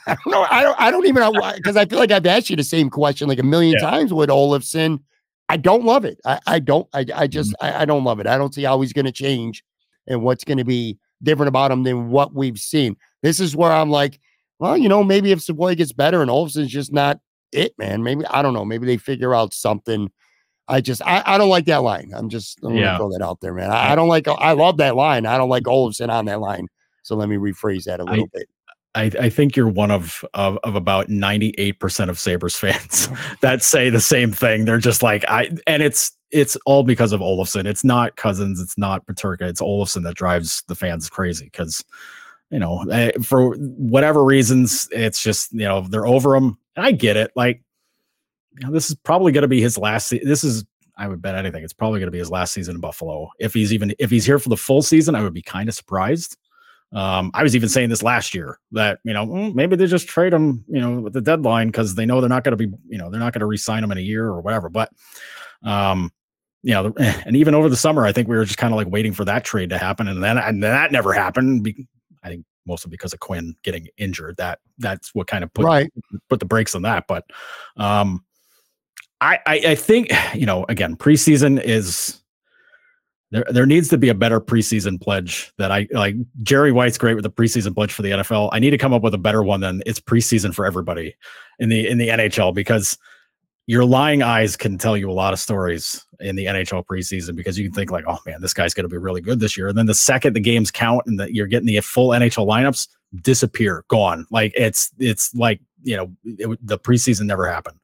[0.07, 0.46] don't know.
[0.51, 0.80] I don't.
[0.80, 3.38] I don't even know because I feel like I've asked you the same question like
[3.40, 3.90] a million Yeah.
[3.90, 5.01] times with Olofsson.
[5.48, 6.20] I don't love it.
[6.24, 6.86] I, I don't.
[6.92, 7.53] I, I just.
[7.55, 7.76] Mm-hmm.
[7.76, 8.26] I, I don't love it.
[8.26, 9.64] I don't see how he's going to change
[10.07, 12.96] and what's going to be different about him than what we've seen.
[13.22, 14.20] This is where I'm like,
[14.61, 17.18] well, you know, maybe if Savoie gets better and Olofsson's just not
[17.53, 18.03] it, man.
[18.03, 18.64] Maybe I don't know.
[18.64, 20.11] Maybe they figure out something.
[20.68, 21.03] I just.
[21.03, 22.12] I, I don't like that line.
[22.14, 22.59] I'm just.
[22.62, 22.84] I'm Yeah.
[22.84, 23.70] gonna throw that out there, man.
[23.70, 24.28] I, I don't like.
[24.28, 25.26] I love that line.
[25.26, 26.68] I don't like Olofsson on that line.
[27.03, 28.48] So let me rephrase that a little bit.
[28.94, 33.09] I, I think you're one of, of of about 98% of Sabres fans
[33.40, 34.64] that say the same thing.
[34.64, 37.66] They're just like I and it's it's all because of Olofsson.
[37.66, 41.84] It's not Cozens, it's not Peterka, it's Olofsson that drives the fans crazy because
[42.51, 46.59] you know, eh, for whatever reasons, it's just, you know, they're over him.
[46.76, 47.32] And I get it.
[47.34, 47.62] Like,
[48.58, 50.08] you know, this is probably going to be his last.
[50.08, 50.64] Se- this is,
[50.96, 51.64] I would bet anything.
[51.64, 53.30] It's probably going to be his last season in Buffalo.
[53.38, 55.74] If he's even, if he's here for the full season, I would be kind of
[55.74, 56.36] surprised.
[56.92, 60.08] Um, I was even saying this last year that you know mm, maybe they just
[60.08, 62.74] trade him, you know, with the deadline because they know they're not going to be,
[62.88, 64.68] you know, they're not going to re-sign him in a year or whatever.
[64.68, 64.90] But,
[65.62, 66.10] um,
[66.62, 68.88] you know, and even over the summer, I think we were just kind of like
[68.90, 71.66] waiting for that trade to happen, and then and then that never happened.
[72.24, 74.36] I think mostly because of Quinn getting injured.
[74.38, 75.92] That that's what kind of put right.
[76.30, 77.04] put the brakes on that.
[77.06, 77.24] But
[77.76, 78.24] um,
[79.20, 82.20] I, I I think you know again preseason is
[83.30, 83.44] there.
[83.50, 86.14] There needs to be a better preseason pledge that I like.
[86.42, 88.50] Jerry White's great with the preseason pledge for the NFL.
[88.52, 91.14] I need to come up with a better one than it's preseason for everybody
[91.58, 92.96] in the in the NHL because
[93.70, 97.56] your lying eyes can tell you a lot of stories in the NHL preseason because
[97.56, 99.68] you can think like, oh man, this guy's going to be really good this year,
[99.68, 102.88] and then the second the games count and that you're getting the full NHL lineups
[103.22, 104.26] disappear, gone.
[104.28, 107.78] Like it's it's like you know it, the preseason never happened.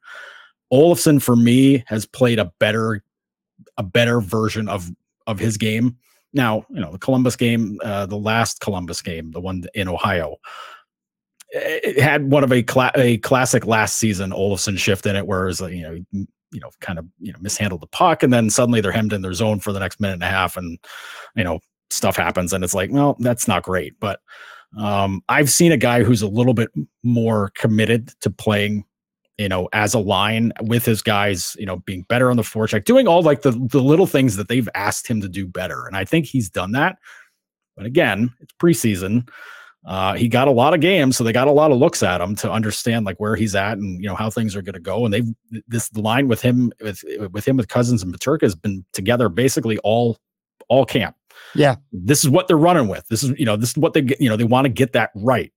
[0.73, 3.05] Olofsson for me has played a better
[3.77, 4.91] a better version of
[5.29, 5.97] of his game.
[6.33, 10.39] Now you know the Columbus game, uh, the last Columbus game, the one in Ohio.
[11.51, 15.49] It had one of a cla- a classic last season Olofsson shift in it, where
[15.49, 18.81] it's you know you know kind of you know mishandled the puck, and then suddenly
[18.81, 20.79] they're hemmed in their zone for the next minute and a half, and
[21.37, 24.21] you know stuff happens, and it's like well that's not great, but
[24.77, 26.71] um, I've seen a guy who's a little bit
[27.03, 28.85] more committed to playing,
[29.39, 32.85] you know, as a line with his guys, you know, being better on the forecheck,
[32.85, 35.97] doing all like the the little things that they've asked him to do better, and
[35.97, 36.97] I think he's done that.
[37.77, 39.29] But again, it's preseason.
[39.87, 42.21] Uh, he got a lot of games, so they got a lot of looks at
[42.21, 44.81] him to understand like where he's at and you know how things are going to
[44.81, 45.05] go.
[45.05, 45.29] And they've
[45.69, 49.79] this line with him with with him with Cozens and Peterka has been together basically
[49.79, 50.19] all
[50.69, 51.15] all camp
[51.55, 51.77] Yeah.
[51.93, 53.07] this is what they're running with.
[53.07, 55.11] This is, you know, this is what they you know, they want to get that
[55.15, 55.53] right.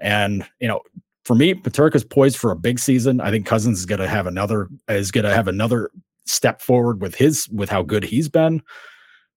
[0.00, 0.80] And, you know,
[1.24, 3.20] for me, Peterka's poised for a big season.
[3.20, 5.90] I think Cozens is going to have another, is going to have another
[6.24, 8.62] step forward with his, with how good he's been.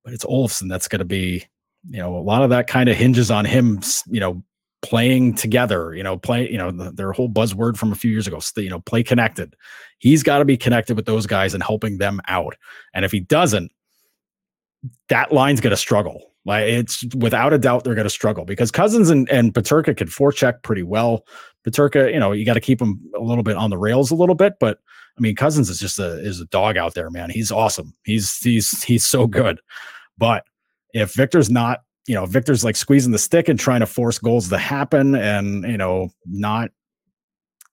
[0.03, 1.45] But it's Olofsson that's going to be,
[1.89, 4.43] you know, a lot of that kind of hinges on him, you know,
[4.81, 8.27] playing together, you know, play, you know, the, their whole buzzword from a few years
[8.27, 9.55] ago, you know, play connected.
[9.97, 12.55] He's got to be connected with those guys and helping them out.
[12.93, 13.71] And if he doesn't,
[15.09, 16.31] that line's going to struggle.
[16.45, 20.07] Like it's without a doubt they're going to struggle because Cozens and and Peterka can
[20.07, 21.25] forecheck pretty well.
[21.67, 24.15] Peterka, you know, you got to keep him a little bit on the rails a
[24.15, 24.79] little bit, but
[25.17, 27.29] I mean, Cozens is just a is a dog out there, man.
[27.29, 27.93] He's awesome.
[28.03, 29.59] He's he's he's so good.
[30.17, 30.45] But
[30.93, 34.49] if Victor's not, you know, Victor's like squeezing the stick and trying to force goals
[34.49, 36.71] to happen, and you know, not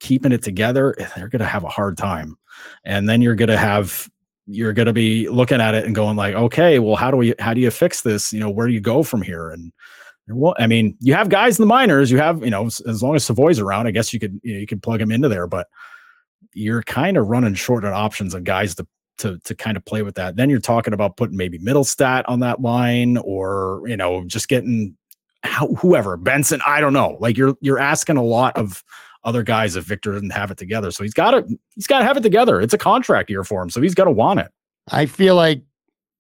[0.01, 2.37] keeping it together, they're going to have a hard time.
[2.85, 4.09] And then you're going to have
[4.47, 7.35] you're going to be looking at it and going like, okay, well, how do we,
[7.41, 8.33] how do you fix this?
[8.33, 9.51] You know, where do you go from here?
[9.51, 9.73] And
[10.29, 13.17] well, I mean, you have guys in the minors, you have, you know, as long
[13.17, 15.47] as Savoie's around, I guess you could, you, know, you could plug him into there,
[15.47, 15.67] but
[16.55, 18.87] you're kind of running short on options on guys to,
[19.19, 20.37] to, to kind of play with that.
[20.37, 24.97] Then you're talking about putting maybe Mittelstadt on that line or, you know, just getting
[25.43, 27.17] how, whoever Benson, I don't know.
[27.21, 28.83] Like you're, you're asking a lot of
[29.25, 30.91] other guys if Victor doesn't have it together.
[30.91, 32.61] So he's got to, he's got to have it together.
[32.61, 33.71] It's a contract year for him.
[33.71, 34.51] So he's got to want it.
[34.91, 35.63] I feel like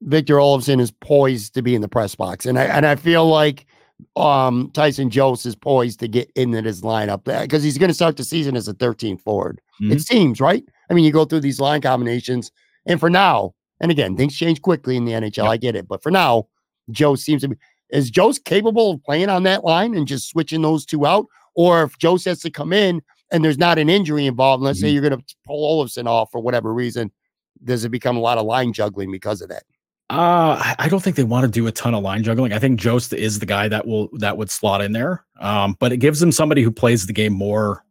[0.02, 3.26] Victor Olofsson is poised to be in the press box, and I and I feel
[3.26, 3.64] like
[4.14, 8.18] um Tyson Jost is poised to get into this lineup because he's going to start
[8.18, 9.60] the season as a 13th forward.
[9.80, 10.00] It Mhm.
[10.04, 10.62] seems right.
[10.90, 12.52] I mean, you go through these line combinations,
[12.86, 15.44] and for now, and again, things change quickly in the NHL.
[15.44, 15.46] Yep.
[15.46, 16.46] I get it, but for now,
[16.90, 17.56] Joe seems to be.
[17.90, 21.82] Is Joe's capable of playing on that line and just switching those two out, or
[21.84, 24.92] if Joe has to come in and there's not an injury involved, let's say Mhm.
[24.94, 27.12] you're going to pull Olofsson off for whatever reason,
[27.62, 29.62] does it become a lot of line juggling because of that?
[30.10, 32.52] Uh, I- I don't think they want to do a ton of line juggling.
[32.52, 35.24] I think Jost is the guy that will that would slot in there.
[35.40, 37.84] Um, but it gives them somebody who plays the game more,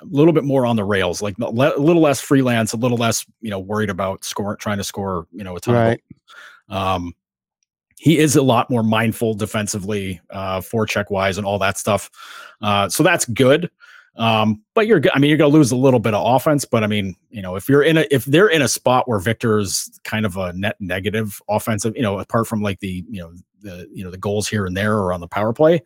[0.00, 2.76] a little bit more on the rails, like a le- a little less freelance, a
[2.76, 5.74] little less, you know, worried about score, trying to score, you know, a ton.
[5.74, 6.02] Right.
[6.68, 7.14] Um,
[7.98, 12.10] he is a lot more mindful defensively, uh, forecheck wise, and all that stuff.
[12.62, 13.70] Uh, so that's good.
[14.16, 16.82] Um, but you're, I mean, you're going to lose a little bit of offense, but
[16.82, 19.98] I mean, you know, if you're in a, if they're in a spot where Victor's
[20.04, 23.88] kind of a net negative offensive, you know, apart from like the, you know, the,
[23.92, 25.82] you know, the goals here and there or on the power play,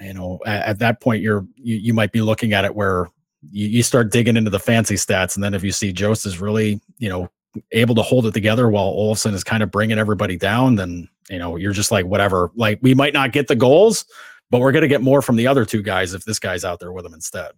[0.00, 3.08] you know, at, at that point, you're, you, you might be looking at it where
[3.50, 5.34] you, you start digging into the fancy stats.
[5.34, 7.30] And then if you see Jost is really, you know,
[7.72, 11.38] able to hold it together while Olofsson is kind of bringing everybody down, then, you
[11.38, 14.04] know, you're just like, whatever, like we might not get the goals,
[14.50, 16.80] but we're going to get more from the other two guys if this guy's out
[16.80, 17.52] there with them instead.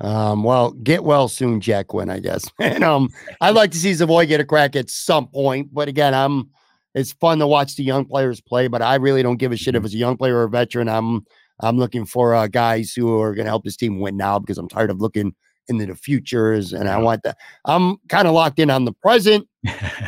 [0.00, 2.50] Um, well, get well soon, Jack Quinn, I guess.
[2.60, 3.10] And um,
[3.40, 6.50] I'd like to see Savoie get a crack at some point, but again, I'm
[6.94, 9.74] it's fun to watch the young players play, but I really don't give a shit
[9.74, 10.88] if it's a young player or a veteran.
[10.88, 11.26] I'm
[11.60, 14.58] I'm looking for uh, guys who are going to help this team win now because
[14.58, 15.34] I'm tired of looking
[15.68, 17.38] into the futures, and I want that.
[17.66, 19.46] I'm kind of locked in on the present.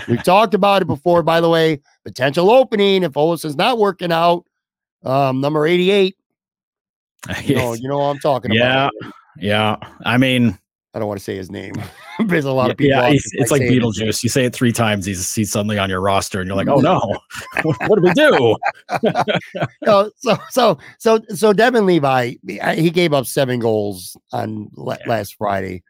[0.09, 1.81] We've talked about it before, by the way.
[2.05, 4.45] Potential opening if Olofsson's not working out.
[5.05, 6.17] Um, number 88.
[7.45, 8.89] You know, you know what I'm talking Yeah.
[8.89, 8.93] about.
[9.39, 9.77] yeah.
[9.81, 9.89] Yeah.
[10.05, 10.59] I mean,
[10.95, 11.73] I don't want to say his name
[12.19, 12.97] because a lot of people.
[12.97, 13.63] yeah, it's, it's like.
[13.63, 14.23] Beetlejuice.
[14.23, 16.81] You say it three times, he's he's suddenly on your roster, and you're like, oh
[16.81, 17.01] no,
[17.63, 18.57] what, what do we do?
[19.83, 22.35] No, so so so so Devon Levi,
[22.75, 24.97] he gave up seven goals on Yeah.
[25.07, 25.83] last Friday.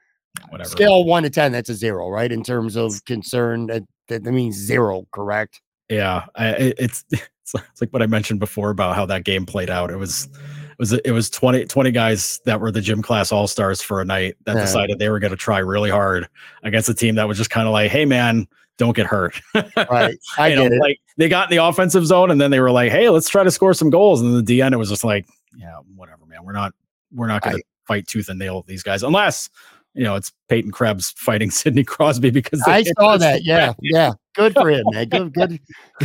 [0.49, 0.71] Whatever.
[0.71, 2.33] Scale one to ten, that's a zero, right?
[2.33, 5.61] In terms of concern, that that, means zero, correct?
[5.89, 9.91] Yeah, I, it's it's like what I mentioned before about how that game played out.
[9.91, 10.29] It was
[10.75, 14.01] it was it was 20, 20 guys that were the gym class all stars for
[14.01, 14.61] a night that Yeah.
[14.63, 16.29] decided they were going to try really hard
[16.63, 18.47] against a team that was just kind of like, hey man,
[18.77, 19.41] don't get hurt.
[19.77, 20.17] Right.
[20.39, 20.81] I you know, it.
[20.81, 23.45] like they got in the offensive zone and then they were like, hey, let's try
[23.45, 24.21] to score some goals.
[24.21, 26.45] And then the DN, it was just like, yeah, whatever, man.
[26.45, 26.73] We're not
[27.13, 29.49] we're not going to fight tooth and nail with these guys unless
[29.95, 33.45] you know it's Peyton Krebs fighting Sidney Crosby because I saw that.
[33.45, 33.77] Yeah, back.
[33.83, 34.13] yeah.
[34.35, 35.09] Good for him, man.
[35.09, 35.61] Good, good,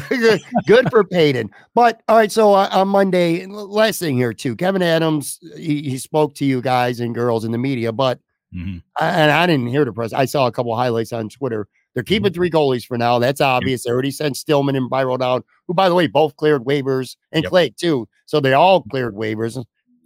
[0.10, 1.50] good, good for Peyton.
[1.74, 5.98] But all right, so uh, on Monday, last thing here too, Kevin Adams, he, he
[5.98, 8.20] spoke to you guys and girls in the media, but
[8.56, 8.82] Mhm.
[9.00, 10.12] I, and I didn't hear the press.
[10.12, 11.68] I saw a couple highlights on Twitter.
[11.94, 13.20] They're keeping three goalies for now.
[13.20, 13.84] That's obvious.
[13.84, 17.44] They already sent Stillman and Biro down, who, by the way, both cleared waivers, and
[17.44, 17.50] Yep.
[17.52, 18.08] Clague too.
[18.26, 19.64] So they all cleared waivers.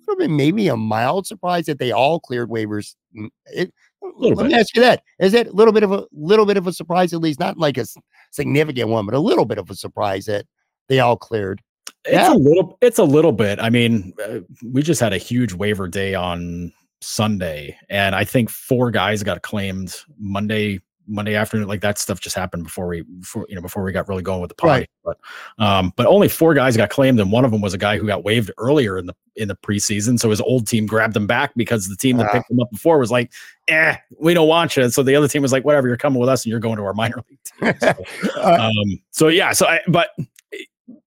[0.07, 2.95] Would have been maybe a mild surprise that they all cleared waivers.
[3.17, 3.73] Mm, It,
[4.17, 6.67] let me ask you that: Is it a little bit of a little bit of
[6.67, 7.85] a surprise, at least not like a
[8.31, 10.45] significant one, but a little bit of a surprise that
[10.89, 11.61] they all cleared?
[12.05, 12.33] It's Yeah.
[12.33, 12.77] a little.
[12.81, 13.59] It's a little bit.
[13.59, 18.49] I mean, uh, we just had a huge waiver day on Sunday, and I think
[18.49, 20.79] four guys got claimed Monday.
[21.07, 24.07] Monday afternoon, like that stuff just happened before we, before you know, before we got
[24.07, 24.87] really going with the party.
[25.03, 25.17] Right.
[25.57, 27.97] But, um, but only four guys got claimed, and one of them was a guy
[27.97, 30.19] who got waived earlier in the in the preseason.
[30.19, 32.33] So his old team grabbed him back because the team that Ah.
[32.33, 33.31] picked him up before was like,
[33.67, 36.29] "Eh, we don't want you." So the other team was like, "Whatever, you're coming with
[36.29, 39.65] us, and you're going to our minor league team." So, Uh, um, so yeah, so
[39.67, 40.09] I, but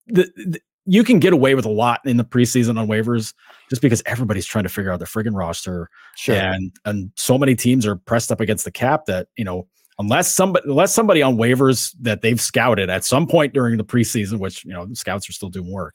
[0.07, 3.35] the, the you can get away with a lot in the preseason on waivers
[3.69, 6.37] just because everybody's trying to figure out their friggin' roster, sure.
[6.37, 9.67] and and so many teams are pressed up against the cap that you know
[9.99, 14.39] unless somebody unless somebody on waivers that they've scouted at some point during the preseason,
[14.39, 15.95] which you know scouts are still doing work.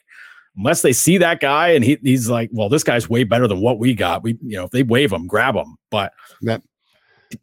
[0.57, 3.61] Unless they see that guy and he, he's like, well, this guy's way better than
[3.61, 4.21] what we got.
[4.21, 5.77] We, you know, if they waive him, grab him.
[5.89, 6.61] But Yep.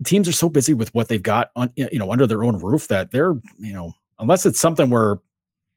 [0.04, 2.88] teams are so busy with what they've got on, you know, under their own roof
[2.88, 5.16] that they're, you know, unless it's something where,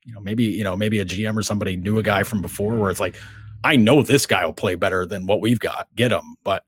[0.04, 2.76] you know, maybe, you know, maybe a GM or somebody knew a guy from before
[2.76, 3.16] where it's like,
[3.64, 5.88] I know this guy will play better than what we've got.
[5.96, 6.36] Get him.
[6.44, 6.66] But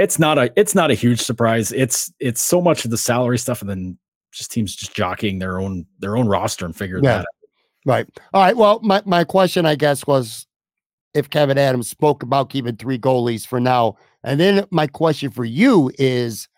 [0.00, 1.72] it's not a, it's not a huge surprise.
[1.72, 3.98] It's, it's so much of the salary stuff and then
[4.32, 7.18] just teams just jockeying their own, their own roster and figuring Yeah.
[7.18, 7.26] that out.
[7.84, 8.06] Right.
[8.32, 8.56] All right.
[8.56, 10.46] Well, my, my question, I guess, was
[11.14, 13.96] if Kevin Adams spoke about keeping three goalies for now.
[14.24, 16.48] And then my question for you is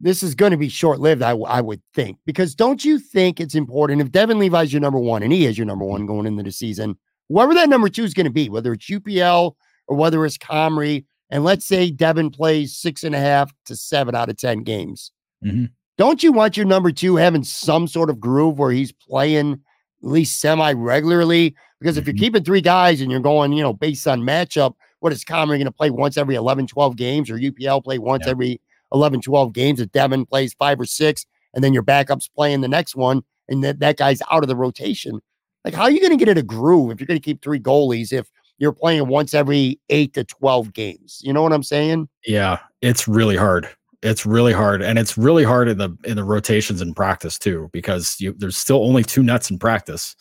[0.00, 3.40] this is going to be short lived, I, I would think, because don't you think
[3.40, 6.26] it's important if Devon Levi's your number one and he is your number one going
[6.26, 6.96] into the season,
[7.28, 9.54] whoever that number two is going to be, whether it's UPL
[9.88, 14.14] or whether it's Comrie, and let's say Devon plays six and a half to seven
[14.14, 15.12] out of 10 games.
[15.44, 15.70] Mhm.
[15.96, 20.08] Don't you want your number two having some sort of groove where he's playing at
[20.08, 21.54] least semi regularly?
[21.80, 22.20] Because if you're Mhm.
[22.20, 25.64] keeping three guys and you're going, you know, based on matchup, what is Comrie going
[25.64, 28.30] to play once every 11, 12 games or UPL play once Yeah.
[28.32, 28.60] every
[28.92, 29.80] 11, 12 games.
[29.80, 31.24] If Devon plays five or six,
[31.54, 34.56] and then your backup's playing the next one, and that, that guy's out of the
[34.56, 35.20] rotation.
[35.64, 37.42] Like, how are you going to get it a groove if you're going to keep
[37.42, 41.20] three goalies if you're playing once every eight to 12 games?
[41.22, 42.08] You know what I'm saying?
[42.26, 43.68] Yeah, it's really hard.
[44.02, 47.68] It's really hard, and it's really hard in the in the rotations in practice too,
[47.72, 50.14] because you there's still only two nets in practice,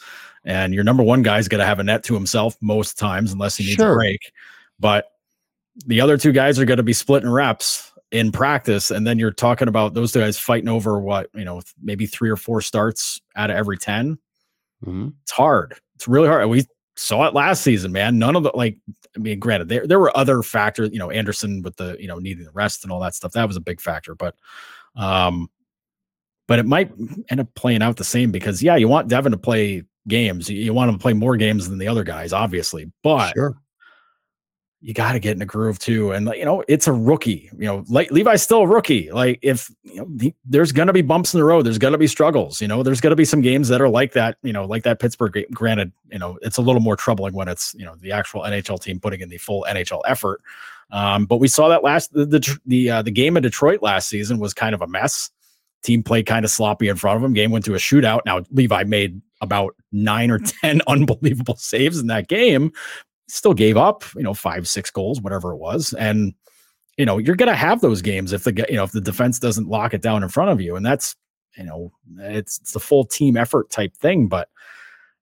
[0.46, 3.56] and your number one guy's going to have a net to himself most times, unless
[3.56, 3.92] he needs Sure.
[3.92, 4.32] a break.
[4.80, 5.06] But
[5.86, 9.30] the other two guys are going to be splitting reps in practice, and then you're
[9.32, 13.22] talking about those two guys fighting over what you know, maybe three or four starts
[13.36, 14.18] out of every ten.
[14.88, 15.14] Mhm.
[15.22, 15.76] It's hard.
[15.94, 16.50] It's really hard.
[16.50, 16.66] We
[16.98, 18.18] saw it last season, man.
[18.20, 18.78] None of the like,
[19.16, 22.20] I mean, granted, there there were other factors, you know, Anderson with the, you know,
[22.20, 23.32] needing the rest and all that stuff.
[23.34, 24.36] That was a big factor, but
[24.96, 25.50] um,
[26.48, 26.92] but it might
[27.30, 30.50] end up playing out the same because yeah, you want Devon to play games.
[30.50, 33.58] You, you want him to play more games than the other guys, obviously, but Sure.
[34.82, 36.12] You got to get in a groove too.
[36.12, 37.50] And you know, it's a rookie.
[37.58, 39.12] You know, like Levi's still a rookie.
[39.12, 42.08] Like if you know, the, there's gonna be bumps in the road, there's gonna be
[42.08, 42.62] struggles.
[42.62, 44.38] You know, there's gonna be some games that are like that.
[44.44, 45.34] You know, like that Pittsburgh.
[45.34, 45.46] game.
[45.52, 48.80] Granted, you know, it's a little more troubling when it's you know the actual NHL
[48.80, 50.42] team putting in the full NHL effort.
[50.92, 54.10] Um, but we saw that last the the the, uh, the game in Detroit last
[54.10, 55.32] season was kind of a mess.
[55.84, 57.34] Team played kind of sloppy in front of them.
[57.34, 58.22] Game went to a shootout.
[58.26, 62.72] Now Levi made about nine or ten unbelievable saves in that game,
[63.28, 65.94] still gave up, you know, five, six goals, whatever it was.
[65.94, 66.34] And,
[66.98, 69.40] you know, you're going to have those games if the, you know, if the defense
[69.40, 70.76] doesn't lock it down in front of you.
[70.76, 71.16] And that's,
[71.58, 74.28] you know, it's, it's the full team effort type thing.
[74.28, 74.50] But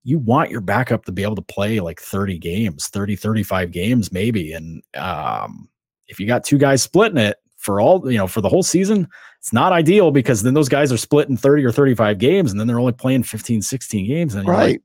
[0.04, 4.12] you want your backup to be able to play like 30 games, 30, 35 games,
[4.12, 4.54] maybe.
[4.54, 5.68] And um,
[6.08, 9.08] if you got two guys splitting it for all, you know, for the whole season,
[9.40, 12.68] it's not ideal because then those guys are splitting 30 or 35 games and then
[12.68, 14.36] they're only playing 15, 16 games.
[14.36, 14.82] And you're like, Right.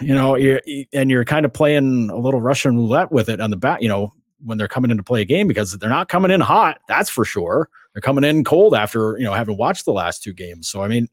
[0.00, 0.60] You know, you're,
[0.92, 3.88] and you're kind of playing a little Russian roulette with it on the back, you
[3.88, 4.12] know,
[4.44, 6.80] when they're coming in to play a game because they're not coming in hot.
[6.88, 7.68] That's for sure.
[7.92, 10.68] They're coming in cold after, you know, having watched the last two games.
[10.68, 11.08] So, I mean,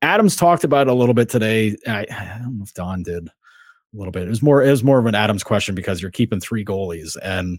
[0.00, 1.76] Adams talked about a little bit today.
[1.86, 4.24] I, I don't know if Don did a little bit.
[4.24, 7.16] It was more, it was more of an Adams question because you're keeping three goalies.
[7.22, 7.58] And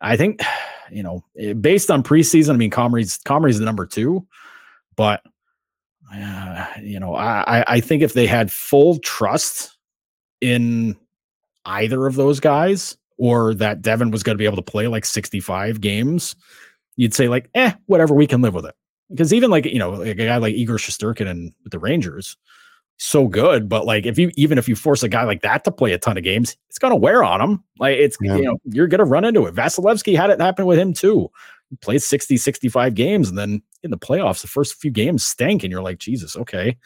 [0.00, 0.40] I think,
[0.90, 1.24] you know,
[1.60, 4.26] based on preseason, I mean, Comrie's, Comrie's the number two,
[4.96, 5.22] but
[6.14, 9.76] uh, you know, I, I- think if they had full trust
[10.40, 10.96] in
[11.64, 15.06] either of those guys, or that Devon was going to be able to play like
[15.06, 16.36] 65 games,
[16.96, 18.74] you'd say like, eh, whatever, we can live with it.
[19.10, 22.36] Because even like you know, like a guy like Igor Shesterkin and with the Rangers,
[22.98, 23.68] so good.
[23.68, 25.98] But like, if you even if you force a guy like that to play a
[25.98, 27.64] ton of games, it's going to wear on him.
[27.78, 28.36] Like it's Yeah.
[28.36, 29.54] you know, you're going to run into it.
[29.54, 31.30] Vasilevskiy had it happen with him too.
[31.70, 35.64] He played 60, 65 games, and then in the playoffs, the first few games stank,
[35.64, 36.76] and you're like, Jesus, okay.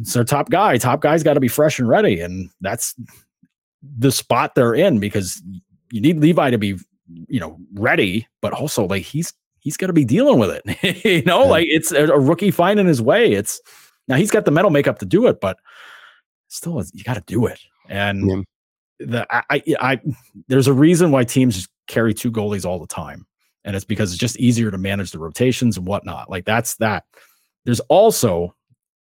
[0.00, 0.78] It's their top guy.
[0.78, 2.20] Top guy's got to be fresh and ready.
[2.20, 2.94] And that's
[3.82, 5.42] the spot they're in because
[5.90, 6.76] you need Levi to be,
[7.28, 11.04] you know, ready, but also like he's he's got to be dealing with it.
[11.04, 11.50] you know, Yeah.
[11.50, 13.32] like it's a, a rookie finding his way.
[13.32, 13.60] It's
[14.06, 15.58] now he's got the mental makeup to do it, but
[16.48, 17.58] still you got to do it.
[17.88, 18.28] And
[19.00, 19.06] Yeah.
[19.06, 20.00] the I, I I
[20.46, 23.26] there's a reason why teams carry two goalies all the time.
[23.64, 26.30] And it's because it's just easier to manage the rotations and whatnot.
[26.30, 27.04] Like that's that.
[27.64, 28.54] There's also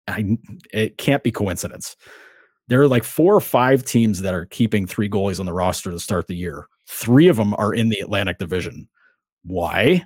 [0.09, 0.37] I
[0.73, 1.97] it can't be coincidence.
[2.69, 5.91] There are like four or five teams that are keeping three goalies on the roster
[5.91, 6.69] to start the year.
[6.89, 8.89] Three of them are in the Atlantic Division.
[9.45, 10.05] Why?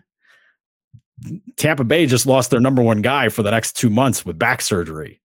[1.57, 4.61] Tampa Bay just lost their number one guy for the next two months with back
[4.61, 5.21] surgery.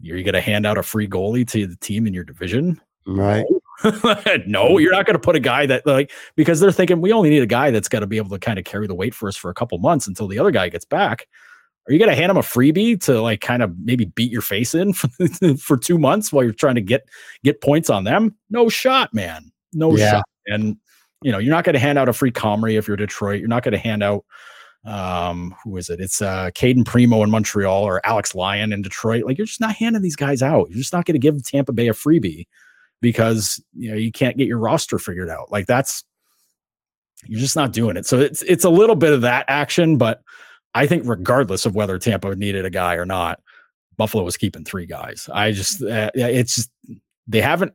[0.00, 2.80] You're going to hand out a free goalie to the team in your division?
[3.06, 3.46] Right.
[4.46, 7.30] no, you're not going to put a guy that like because they're thinking we only
[7.30, 9.28] need a guy that's got to be able to kind of carry the weight for
[9.28, 11.26] us for a couple months until the other guy gets back.
[11.88, 14.42] Are you going to hand him a freebie to like kind of maybe beat your
[14.42, 15.08] face in for,
[15.58, 17.02] for two months while you're trying to get
[17.44, 18.34] get points on them?
[18.50, 19.52] No shot, man.
[19.72, 20.10] No Yeah.
[20.10, 20.24] shot.
[20.46, 20.76] And
[21.22, 23.40] you know you're not going to hand out a free Comrie if you're Detroit.
[23.40, 24.24] You're not going to hand out
[24.84, 26.00] um who is it?
[26.00, 29.24] It's uh Cayden Primeau in Montreal or Alex Lyon in Detroit.
[29.24, 30.68] Like you're just not handing these guys out.
[30.70, 32.46] You're just not going to give Tampa Bay a freebie
[33.00, 35.50] because you know you can't get your roster figured out.
[35.50, 36.04] Like that's
[37.24, 38.06] you're just not doing it.
[38.06, 40.22] So it's it's a little bit of that action, but
[40.74, 43.40] I think regardless of whether Tampa needed a guy or not,
[43.96, 45.28] Buffalo was keeping three guys.
[45.32, 46.70] I just uh, it's just
[47.26, 47.72] they haven't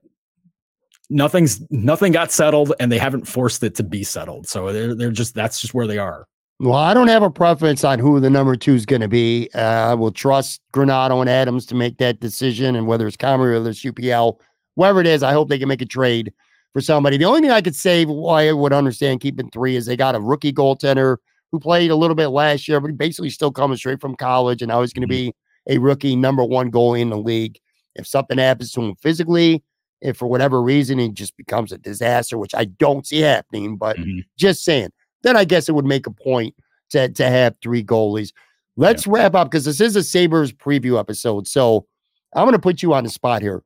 [1.10, 4.48] nothing's nothing got settled and they haven't forced it to be settled.
[4.48, 6.28] So they're they're just that's just where they are.
[6.60, 9.50] Well, I don't have a preference on who the number two is going to be.
[9.56, 13.60] Uh, I will trust Granato and Adams to make that decision, and whether it's Comrie
[13.60, 14.40] or it's UPL,
[14.82, 16.34] whoever it is, I hope they can make a trade
[16.74, 17.18] for somebody.
[17.18, 20.16] The only thing I could say why I would understand keeping three is they got
[20.16, 21.18] a rookie goaltender
[21.52, 24.70] who played a little bit last year, but basically still coming straight from college, and
[24.70, 25.34] now he's going to be
[25.70, 27.60] a rookie number one goalie in the league.
[27.96, 29.64] If something happens to him physically,
[30.02, 33.98] if for whatever reason he just becomes a disaster, which I don't see happening, but
[33.98, 34.24] Mhm.
[34.38, 34.90] just saying
[35.24, 36.56] then I guess it would make a point
[36.90, 38.32] to, to have three goalies.
[38.76, 41.48] Let's wrap up because this is a Sabres preview episode.
[41.48, 41.86] So
[42.34, 43.62] I'm going to put you on the spot here.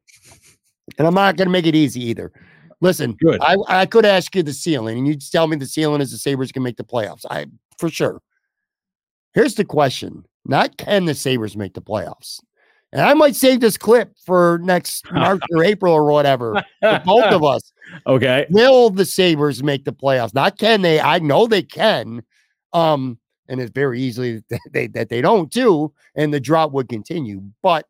[0.98, 2.32] And I'm not going to make it easy either.
[2.82, 3.42] Listen, Good.
[3.42, 6.18] I, I could ask you the ceiling, and you'd tell me the ceiling is the
[6.18, 7.26] Sabres can make the playoffs.
[7.30, 7.48] I
[7.78, 8.22] for sure.
[9.34, 12.40] Here's the question: Not can the Sabres make the playoffs?
[12.92, 16.64] And I might save this clip for next March or April or whatever.
[16.82, 17.72] Both of us.
[18.08, 18.48] Okay.
[18.50, 20.34] Will the Sabres make the playoffs?
[20.34, 21.00] Not can they?
[21.00, 22.24] I know they can.
[22.74, 26.90] Um, and it's very easily that they that they don't too, and the drop would
[26.90, 27.44] continue.
[27.62, 27.86] But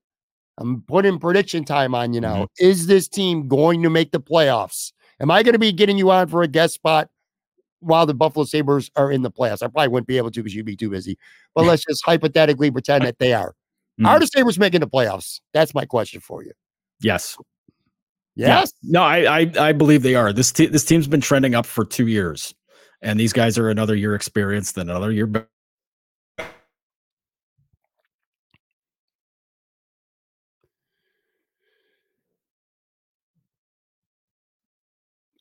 [0.58, 2.48] I'm putting prediction time on you now.
[2.60, 4.92] Is this team going to make the playoffs?
[5.20, 7.10] Am I going to be getting you on for a guest spot
[7.80, 9.62] while the Buffalo Sabres are in the playoffs?
[9.64, 11.18] I probably wouldn't be able to because you'd be too busy.
[11.54, 13.54] But let's just hypothetically pretend that they are.
[14.06, 14.20] Are Mhm.
[14.22, 15.40] the Sabres making the playoffs?
[15.54, 16.52] That's my question for you.
[17.02, 17.38] Yes.
[18.36, 18.60] Yeah.
[18.60, 18.74] Yes.
[18.84, 20.34] No, I, I I believe they are.
[20.34, 22.54] This te- this team's been trending up for two years,
[23.02, 25.48] and these guys are another year experienced than another year.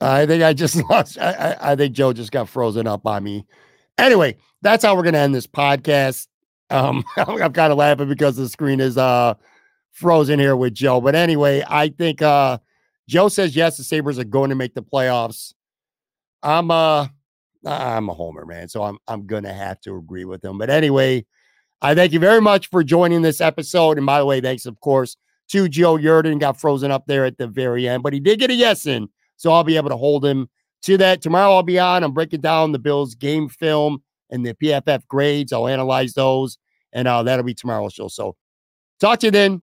[0.01, 1.19] I think I just lost.
[1.19, 3.47] I, I, I think Joe just got frozen up on me.
[3.99, 6.29] Anyway, that's how we're gonna end this podcast.
[6.71, 9.35] Um, I'm kind of laughing because the screen is uh
[9.93, 11.01] frozen here with Joe.
[11.01, 12.59] But anyway, I think uh
[13.09, 15.55] Joe says yes, the Sabres are going to make the playoffs.
[16.43, 17.09] I'm uh
[17.67, 18.69] I'm a homer, man.
[18.69, 20.59] So I'm I'm gonna have to agree with him.
[20.59, 21.25] But anyway,
[21.81, 23.97] I thank you very much for joining this episode.
[23.97, 25.17] And by the way, thanks, of course,
[25.49, 26.41] to Joe Yerdon.
[26.41, 29.09] Got frozen up there at the very end, but he did get a yes in.
[29.37, 30.49] So I'll be able to hold him
[30.83, 31.23] to that.
[31.23, 32.05] Tomorrow I'll be on.
[32.05, 35.53] I'm breaking down the Bills game film and the PFF grades.
[35.53, 36.59] I'll analyze those,
[36.93, 38.09] and uh, that'll be tomorrow's show.
[38.09, 38.37] So
[39.01, 39.63] talk to you then.